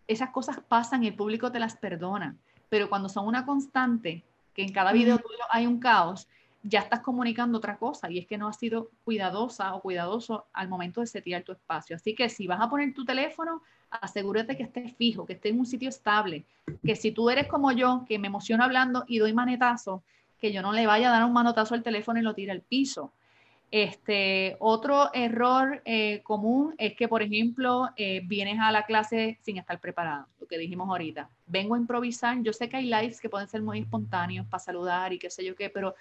[0.09, 2.35] esas cosas pasan y el público te las perdona.
[2.71, 6.27] Pero cuando son una constante, que en cada video tuyo hay un caos,
[6.69, 10.69] ya estás comunicando otra cosa y es que no has sido cuidadosa o cuidadoso al
[10.69, 11.95] momento de setear tu espacio.
[11.95, 15.61] Así que si vas a poner tu teléfono, asegúrate que esté fijo, que esté en
[15.61, 16.45] un sitio estable,
[16.85, 20.03] que si tú eres como yo, que me emociono hablando y doy manetazo,
[20.41, 22.63] que yo no le vaya a dar un manotazo al teléfono y lo tire al
[22.63, 23.13] piso.
[23.71, 29.59] Este, otro error eh, común es que, por ejemplo, eh, vienes a la clase sin
[29.59, 31.29] estar preparado, lo que dijimos ahorita.
[31.47, 32.41] Vengo a improvisar.
[32.43, 35.45] Yo sé que hay lives que pueden ser muy espontáneos para saludar y qué sé
[35.45, 35.95] yo qué, pero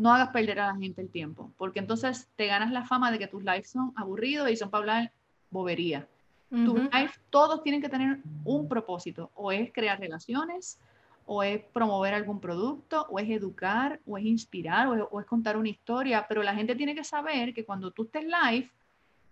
[0.00, 3.18] no hagas perder a la gente el tiempo, porque entonces te ganas la fama de
[3.18, 5.12] que tus lives son aburridos y son para hablar
[5.50, 6.06] bobería.
[6.50, 10.80] Tus lives todos tienen que tener un propósito, o es crear relaciones,
[11.24, 15.68] o es promover algún producto, o es educar, o es inspirar, o es, contar una
[15.68, 18.68] historia, pero la gente tiene que saber que cuando tú estés live,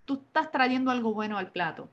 [0.05, 1.91] tú estás trayendo algo bueno al plato.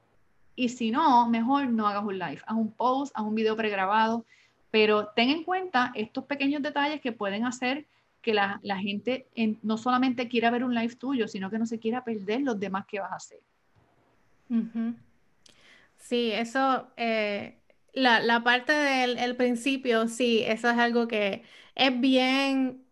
[0.55, 4.25] Y si no, mejor no hagas un live, haz un post, haz un video pregrabado,
[4.69, 7.87] pero ten en cuenta estos pequeños detalles que pueden hacer
[8.25, 9.27] que la, gente
[9.61, 12.87] no solamente quiera ver un live tuyo, sino que no se quiera perder los demás
[12.87, 13.39] que vas a hacer.
[15.97, 17.59] Sí, eso, eh,
[17.93, 21.43] la, parte del principio, sí, eso es algo que
[21.75, 22.83] es bien,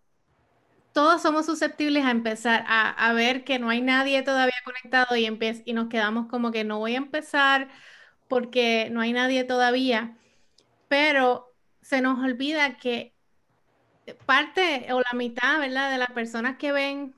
[0.93, 5.27] todos somos susceptibles a empezar a, ver que no hay nadie todavía conectado y,
[5.65, 7.69] y nos quedamos como que no voy a empezar
[8.27, 10.15] porque no hay nadie todavía,
[10.87, 13.12] pero se nos olvida que
[14.25, 15.91] parte o la mitad, ¿verdad?
[15.91, 17.15] De las personas que ven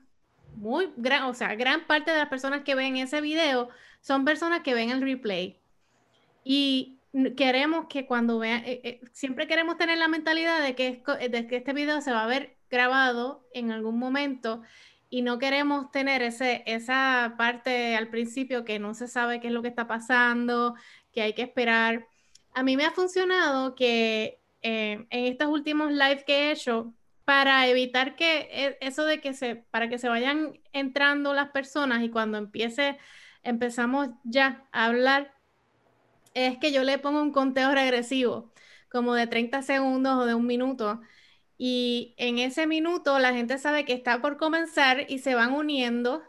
[0.56, 3.68] muy gran, o sea, gran parte de las personas que ven ese video
[4.00, 5.58] son personas que ven el replay.
[6.44, 6.98] Y
[7.36, 11.56] queremos que cuando vean, eh, eh, siempre queremos tener la mentalidad de que, de que
[11.56, 14.62] este video se va a ver grabado en algún momento
[15.08, 19.52] y no queremos tener ese, esa parte al principio que no se sabe qué es
[19.52, 20.74] lo que está pasando,
[21.12, 22.06] que hay que esperar.
[22.54, 26.94] A mí me ha funcionado que eh, en estos últimos live que he hecho,
[27.26, 32.02] para evitar que e, eso de que se, para que se vayan entrando las personas
[32.04, 32.98] y cuando empiece,
[33.42, 35.34] empezamos ya a hablar,
[36.34, 38.52] es que yo le pongo un conteo regresivo,
[38.90, 41.00] como de 30 segundos o de un minuto.
[41.58, 46.22] Y en ese minuto la gente sabe que está por comenzar y se van uniendo.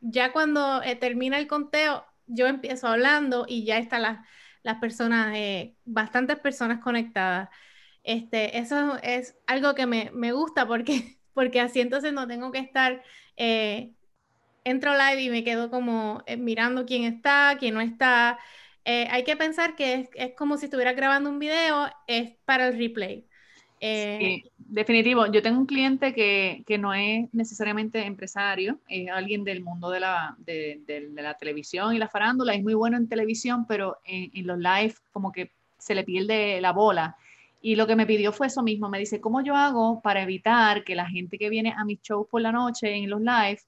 [0.00, 4.18] Ya cuando eh, termina el conteo, yo empiezo hablando y ya están las,
[4.64, 7.50] las personas, eh, bastantes personas conectadas.
[8.04, 12.58] Este, eso es algo que me, me, gusta porque, porque así entonces no tengo que
[12.60, 13.02] estar,
[13.36, 13.94] eh,
[14.64, 18.38] entro live y me quedo como eh, mirando quién está, quién no está.
[18.86, 22.78] Hay que pensar que es, es, como si estuviera grabando un video, es para el
[22.78, 23.26] replay.
[23.84, 25.26] Sí, definitivo.
[25.26, 30.00] Yo tengo un cliente que, que, no es necesariamente empresario, es alguien del mundo de
[30.00, 34.58] la, de, la televisión y la farándula, es muy bueno en televisión, pero en, los
[34.58, 37.16] live como que se le pierde la bola
[37.60, 38.88] y lo que me pidió fue eso mismo.
[38.88, 42.26] Me dice, ¿cómo yo hago para evitar que la gente que viene a mis shows
[42.28, 43.60] por la noche en los live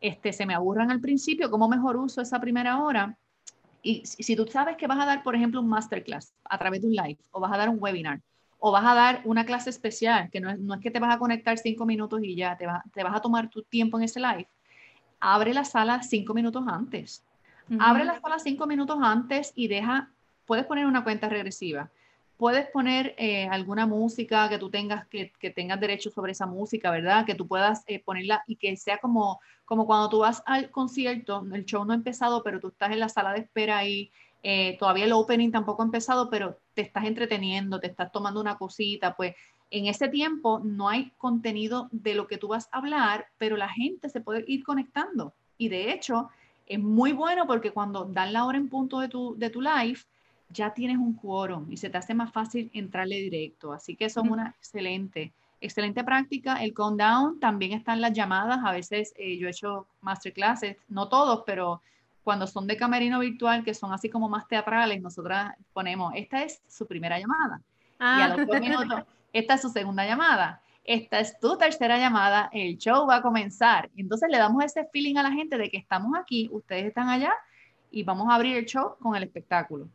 [0.00, 1.48] este, se me aburran al principio?
[1.48, 3.16] ¿Cómo mejor uso esa primera hora?
[3.82, 6.88] Y si tú sabes que vas a dar, por ejemplo, un masterclass a través de
[6.88, 8.20] un live, o vas a dar un webinar,
[8.60, 11.14] o vas a dar una clase especial, que no es, no es que te vas
[11.14, 14.20] a conectar cinco minutos y ya, te, te vas a tomar tu tiempo en ese
[14.20, 14.46] live,
[15.18, 17.24] abre la sala cinco minutos antes.
[17.78, 20.10] Abre la sala cinco minutos antes y deja,
[20.44, 21.88] puedes poner una cuenta regresiva
[22.40, 26.90] puedes poner eh, alguna música que tú tengas, que, que, tengas derecho sobre esa música,
[26.90, 27.26] ¿verdad?
[27.26, 31.46] Que tú puedas eh, ponerla y que sea como, como cuando tú vas al concierto,
[31.52, 34.10] el show no ha empezado, pero tú estás en la sala de espera ahí,
[34.42, 38.56] eh, todavía el opening tampoco ha empezado, pero te estás entreteniendo, te estás tomando una
[38.56, 39.34] cosita, pues
[39.70, 43.68] en ese tiempo no hay contenido de lo que tú vas a hablar, pero la
[43.68, 45.32] gente se puede ir conectando.
[45.58, 46.30] Y de hecho,
[46.66, 49.98] es muy bueno porque cuando dan la hora en punto de tu, de tu live,
[50.48, 53.72] ya tienes un quórum y se te hace más fácil entrarle directo.
[53.72, 56.62] Así que eso es una excelente, excelente práctica.
[56.62, 58.58] El countdown también están las llamadas.
[58.64, 61.82] A veces eh, yo he hecho masterclasses, no todos, pero
[62.22, 66.62] cuando son de camerino virtual, que son así como más teatrales, nosotras ponemos, esta es
[66.68, 67.62] su primera llamada.
[67.98, 68.60] Y a los dos ah.
[68.60, 69.02] minutos,
[69.32, 70.62] esta es su segunda llamada.
[70.84, 73.90] Esta es tu tercera llamada, el show va a comenzar.
[73.96, 77.32] Entonces le damos ese feeling a la gente de que estamos aquí, ustedes están allá
[77.90, 79.88] y vamos a abrir el show con el espectáculo.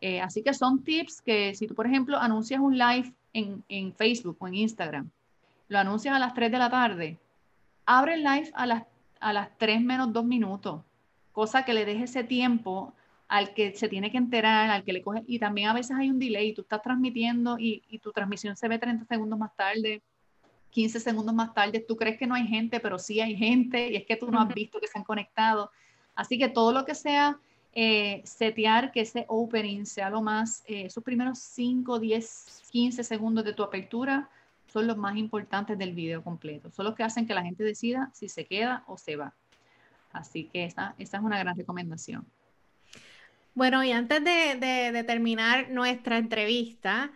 [0.00, 3.94] Eh, así que son tips que si tú, por ejemplo, anuncias un live en, en,
[3.94, 5.10] Facebook o en Instagram,
[5.68, 7.18] lo anuncias a las 3 de la tarde,
[7.84, 8.84] abre el live a las,
[9.20, 10.82] a las 3 menos 2 minutos,
[11.40, 12.92] cosa que le deje ese tiempo
[13.26, 16.10] al que se tiene que enterar, al que le coge, y también a veces hay
[16.10, 20.02] un delay, tú estás transmitiendo y, y tu transmisión se ve 30 segundos más tarde,
[20.68, 23.96] 15 segundos más tarde, tú crees que no hay gente, pero sí hay gente, y
[23.96, 25.70] es que tú no has visto que se han conectado.
[26.14, 27.38] Así que todo lo que sea
[27.72, 33.46] eh, setear que ese opening sea lo más, eh, esos primeros 5, 10, 15 segundos
[33.46, 34.28] de tu apertura
[34.66, 36.70] son los más importantes del video completo.
[36.70, 39.32] Son los que hacen que la gente decida si se queda o se va.
[40.12, 42.26] Así que esa, esa es una gran recomendación.
[43.54, 44.56] Bueno, y antes de,
[44.92, 47.12] de, terminar nuestra entrevista,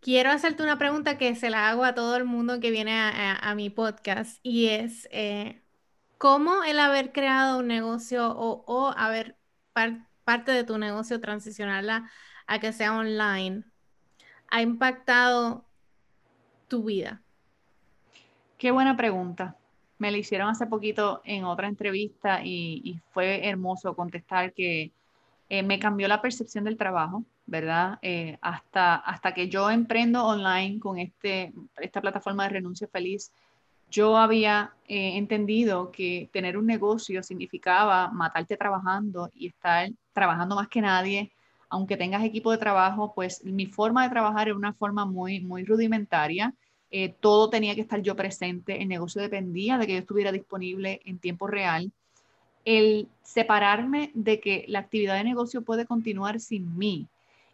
[0.00, 3.36] quiero hacerte una pregunta que se la hago a todo el mundo que viene a,
[3.36, 5.62] a, mi podcast y es, eh,
[6.18, 9.36] ¿cómo el haber creado un negocio o, o haber
[10.24, 12.10] parte de tu negocio transicionarla
[12.46, 13.64] a que sea online
[14.50, 15.64] ha impactado
[16.68, 17.22] tu vida?
[18.58, 19.56] Qué buena pregunta.
[19.98, 24.92] Me la hicieron hace poquito en otra entrevista y, fue hermoso contestar que
[25.48, 27.98] eh, me cambió la percepción del trabajo, ¿verdad?
[28.02, 33.32] Eh, hasta, hasta que yo emprendo online con este, esta plataforma de renuncia feliz,
[33.90, 40.68] yo había eh, entendido que tener un negocio significaba matarte trabajando y estar trabajando más
[40.68, 41.32] que nadie,
[41.70, 45.64] aunque tengas equipo de trabajo, pues mi forma de trabajar era una forma muy, muy
[45.64, 46.54] rudimentaria.
[46.90, 51.00] Eh, todo tenía que estar yo presente, el negocio dependía de que yo estuviera disponible
[51.04, 51.92] en tiempo real.
[52.64, 57.06] El separarme de que la actividad de negocio puede continuar sin mí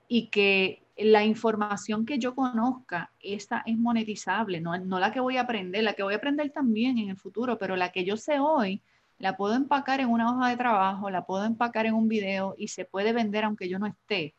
[0.08, 5.36] y que la información que yo conozca, esa es monetizable, no, no la que voy
[5.36, 8.16] a aprender, la que voy a aprender también en el futuro, pero la que yo
[8.16, 8.80] sé hoy,
[9.18, 12.68] la puedo empacar en una hoja de trabajo, la puedo empacar en un video y
[12.68, 14.34] se puede vender aunque yo no esté.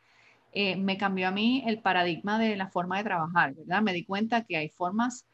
[0.58, 3.82] Eh, me cambió a mí el paradigma de la forma de trabajar, ¿verdad?
[3.82, 5.26] Me di cuenta que hay formas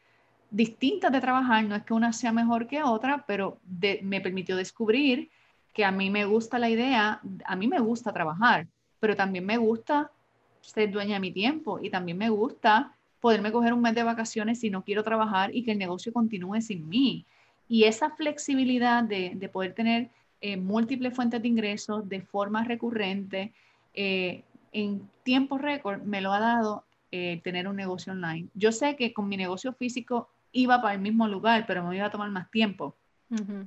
[0.51, 3.57] distintas de trabajar, no es que una sea mejor que otra, pero
[4.01, 5.29] me permitió descubrir
[5.71, 8.67] que a mí me gusta la idea, a mí me gusta trabajar,
[8.99, 10.11] pero también me gusta
[10.59, 14.59] ser dueña de mi tiempo y también me gusta poderme coger un mes de vacaciones
[14.59, 17.25] si no quiero trabajar y que el negocio continúe sin mí.
[17.69, 20.09] Y esa flexibilidad de, poder tener
[20.41, 23.53] eh, múltiples fuentes de ingresos de forma recurrente
[23.93, 24.43] eh,
[24.73, 28.49] en tiempo récord me lo ha dado eh, tener un negocio online.
[28.53, 32.07] Yo sé que con mi negocio físico iba para el mismo lugar, pero me iba
[32.07, 32.95] a tomar más tiempo.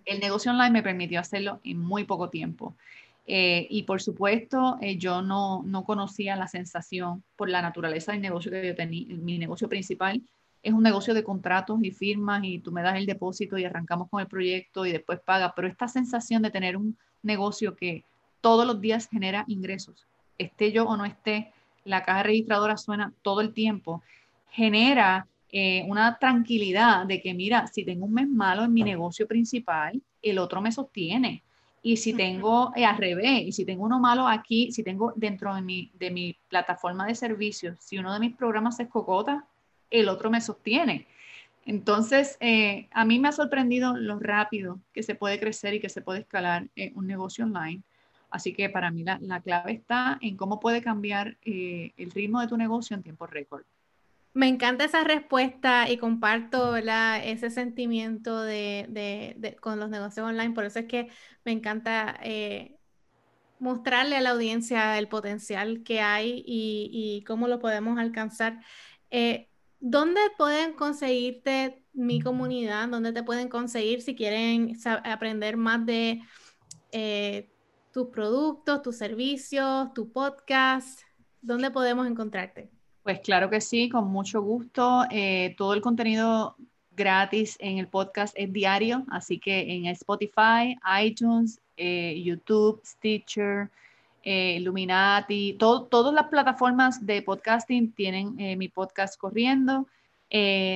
[0.04, 2.76] El negocio online me permitió hacerlo en muy poco tiempo.
[3.26, 8.20] Eh, y por supuesto, eh, yo no, no, conocía la sensación por la naturaleza del
[8.20, 9.16] negocio que yo tenía.
[9.16, 10.22] Mi negocio principal
[10.62, 14.08] es un negocio de contratos y firmas y tú me das el depósito y arrancamos
[14.08, 15.52] con el proyecto y después paga.
[15.56, 18.04] Pero esta sensación de tener un negocio que
[18.40, 20.06] todos los días genera ingresos,
[20.38, 21.52] esté yo o no esté,
[21.84, 24.02] la caja registradora suena todo el tiempo,
[24.50, 29.26] genera eh, una tranquilidad de que, mira, si tengo un mes malo en mi negocio
[29.26, 31.42] principal, el otro me sostiene.
[31.82, 35.54] Y si tengo eh, al revés, y si tengo uno malo aquí, si tengo dentro
[35.54, 39.46] de mi, de mi plataforma de servicios, si uno de mis programas se escocota,
[39.88, 41.06] el otro me sostiene.
[41.64, 45.88] Entonces, eh, a mí me ha sorprendido lo rápido que se puede crecer y que
[45.88, 47.82] se puede escalar un negocio online.
[48.30, 52.48] Así que para mí la, la clave está en cómo puede cambiar el ritmo de
[52.48, 53.64] tu negocio en tiempo récord.
[54.36, 60.52] Me encanta esa respuesta y comparto ese sentimiento de, con los negocios online.
[60.52, 61.08] Por eso es que
[61.42, 62.76] me encanta eh,
[63.60, 68.60] mostrarle a la audiencia el potencial que hay y, cómo lo podemos alcanzar.
[69.10, 69.48] Eh,
[69.80, 72.88] ¿Dónde pueden conseguirte mi comunidad?
[72.88, 76.20] ¿Dónde te pueden conseguir si quieren aprender más de
[76.92, 77.48] eh,
[77.96, 81.00] tus productos, tus servicios, tu podcast?
[81.40, 82.68] ¿Dónde podemos encontrarte?
[83.02, 85.04] Pues claro que sí, con mucho gusto.
[85.10, 86.56] Eh, todo el contenido
[86.94, 93.70] gratis en el podcast es diario, así que en Spotify, iTunes, eh, YouTube, Stitcher,
[94.22, 99.86] eh, Illuminati, todas las plataformas de podcasting tienen mi podcast corriendo.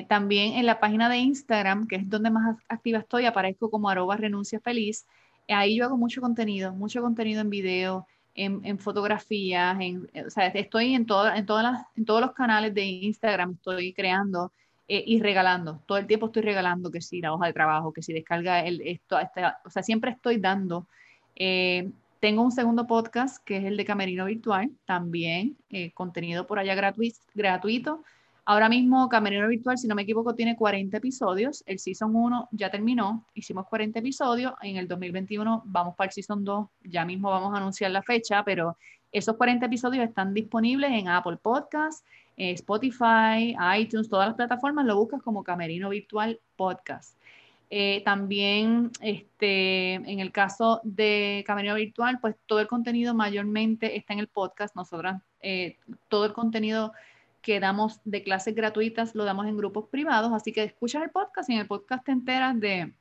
[0.08, 4.16] también en la página de Instagram, que es donde más activa estoy, aparezco como arroba
[4.16, 5.04] renuncia feliz.
[5.50, 10.46] Ahí yo hago mucho contenido, mucho contenido en video, en, fotografías, en, eh, o sea,
[10.46, 14.52] estoy en, todas las, en todos los canales de Instagram, estoy creando
[14.88, 18.02] eh, y regalando, todo el tiempo estoy regalando, que si la hoja de trabajo, que
[18.02, 20.86] si descarga el, esto, este, o sea, siempre estoy dando.
[21.36, 21.90] Eh,
[22.20, 25.56] tengo un segundo podcast que es el de Camerino Virtual, también
[25.94, 26.74] contenido por allá
[27.34, 28.04] gratuito
[28.44, 31.62] Ahora mismo Camerino Virtual, si no me equivoco, tiene 40 episodios.
[31.66, 34.52] El Season 1 ya terminó, hicimos 40 episodios.
[34.62, 38.44] En el 2021 vamos para el Season 2, ya mismo vamos a anunciar la fecha,
[38.44, 38.76] pero
[39.12, 42.04] esos 40 episodios están disponibles en Apple Podcasts,
[42.36, 44.86] Spotify, iTunes, todas las plataformas.
[44.86, 47.16] Lo buscas como Camerino Virtual Podcast.
[47.72, 54.12] Eh, también este, en el caso de Camerino Virtual, pues todo el contenido mayormente está
[54.12, 54.74] en el podcast.
[54.74, 55.76] Nosotras, eh,
[56.08, 56.92] todo el contenido
[57.42, 61.48] que damos de clases gratuitas, lo damos en grupos privados, así que escuchas el podcast
[61.48, 62.92] y en el podcast te enteras de,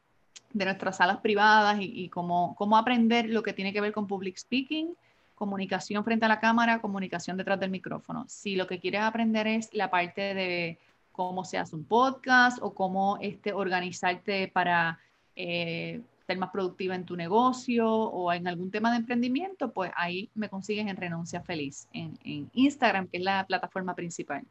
[0.54, 4.38] de nuestras salas privadas y, cómo, cómo, aprender lo que tiene que ver con public
[4.38, 4.96] speaking,
[5.36, 8.26] comunicación frente a la cámara, comunicación detrás del micrófono.
[8.28, 10.80] Si lo que quieres aprender es la parte de
[11.12, 15.00] cómo se hace un podcast o cómo este, organizarte para
[15.36, 20.30] eh, ser más productiva en tu negocio o en algún tema de emprendimiento, pues ahí
[20.36, 22.20] me consigues en Renuncia Feliz, en,
[22.54, 24.44] Instagram, que es la plataforma principal.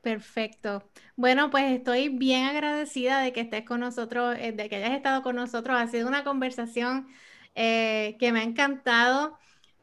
[0.00, 0.88] Perfecto.
[1.16, 5.24] Bueno, pues estoy bien agradecida de que estés con nosotros, eh, de que hayas estado
[5.24, 5.76] con nosotros.
[5.76, 7.08] Ha sido una conversación
[7.56, 9.36] eh, que me ha encantado,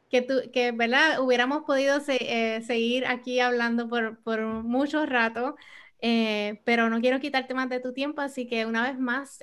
[0.10, 1.20] que, tú, que ¿verdad?
[1.20, 5.58] hubiéramos podido eh, seguir aquí hablando por, por mucho rato,
[6.00, 9.40] pero no quiero quitarte más de tu tiempo, así que una vez más,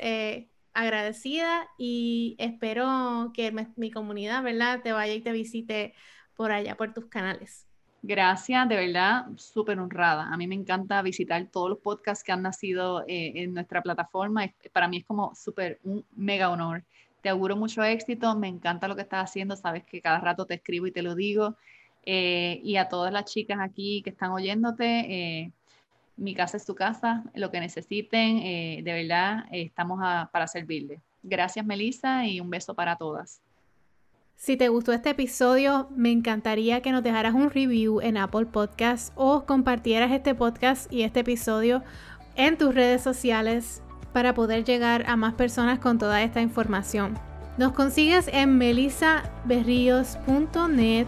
[0.75, 5.95] agradecida y espero que mi comunidad, ¿verdad?, te vaya y te visite
[6.35, 7.66] por allá, por tus canales.
[8.03, 10.33] Gracias, de verdad, súper honrada.
[10.33, 14.51] A mí me encanta visitar todos los podcasts que han nacido eh, en nuestra plataforma.
[14.73, 16.83] Para mí es como súper un mega honor.
[17.21, 20.55] Te auguro mucho éxito, me encanta lo que estás haciendo, sabes que cada rato te
[20.55, 21.57] escribo y te lo digo.
[22.07, 25.53] Eh, y a todas las chicas aquí que están oyéndote, eh,
[26.21, 30.01] mi casa es tu casa, lo que necesiten, eh, de verdad estamos
[30.31, 31.01] para servirles.
[31.23, 33.41] Gracias Melissa y un beso para todas.
[34.37, 39.12] Si te gustó este episodio, me encantaría que nos dejaras un review en Apple Podcasts
[39.14, 41.85] o compartieras este podcast y este episodio
[42.37, 47.14] en tus redes sociales para poder llegar a más personas con toda esta información.
[47.57, 51.07] Nos consigues en melisaberrios.net,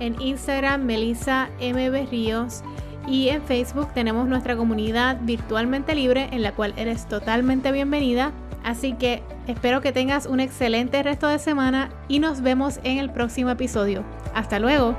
[0.00, 1.88] en Instagram Melissa M.
[1.90, 2.62] Berríos
[3.06, 8.32] y en Facebook tenemos nuestra comunidad virtualmente libre en la cual eres totalmente bienvenida.
[8.64, 13.10] Así que espero que tengas un excelente resto de semana y nos vemos en el
[13.10, 14.04] próximo episodio.
[14.34, 14.96] Hasta luego.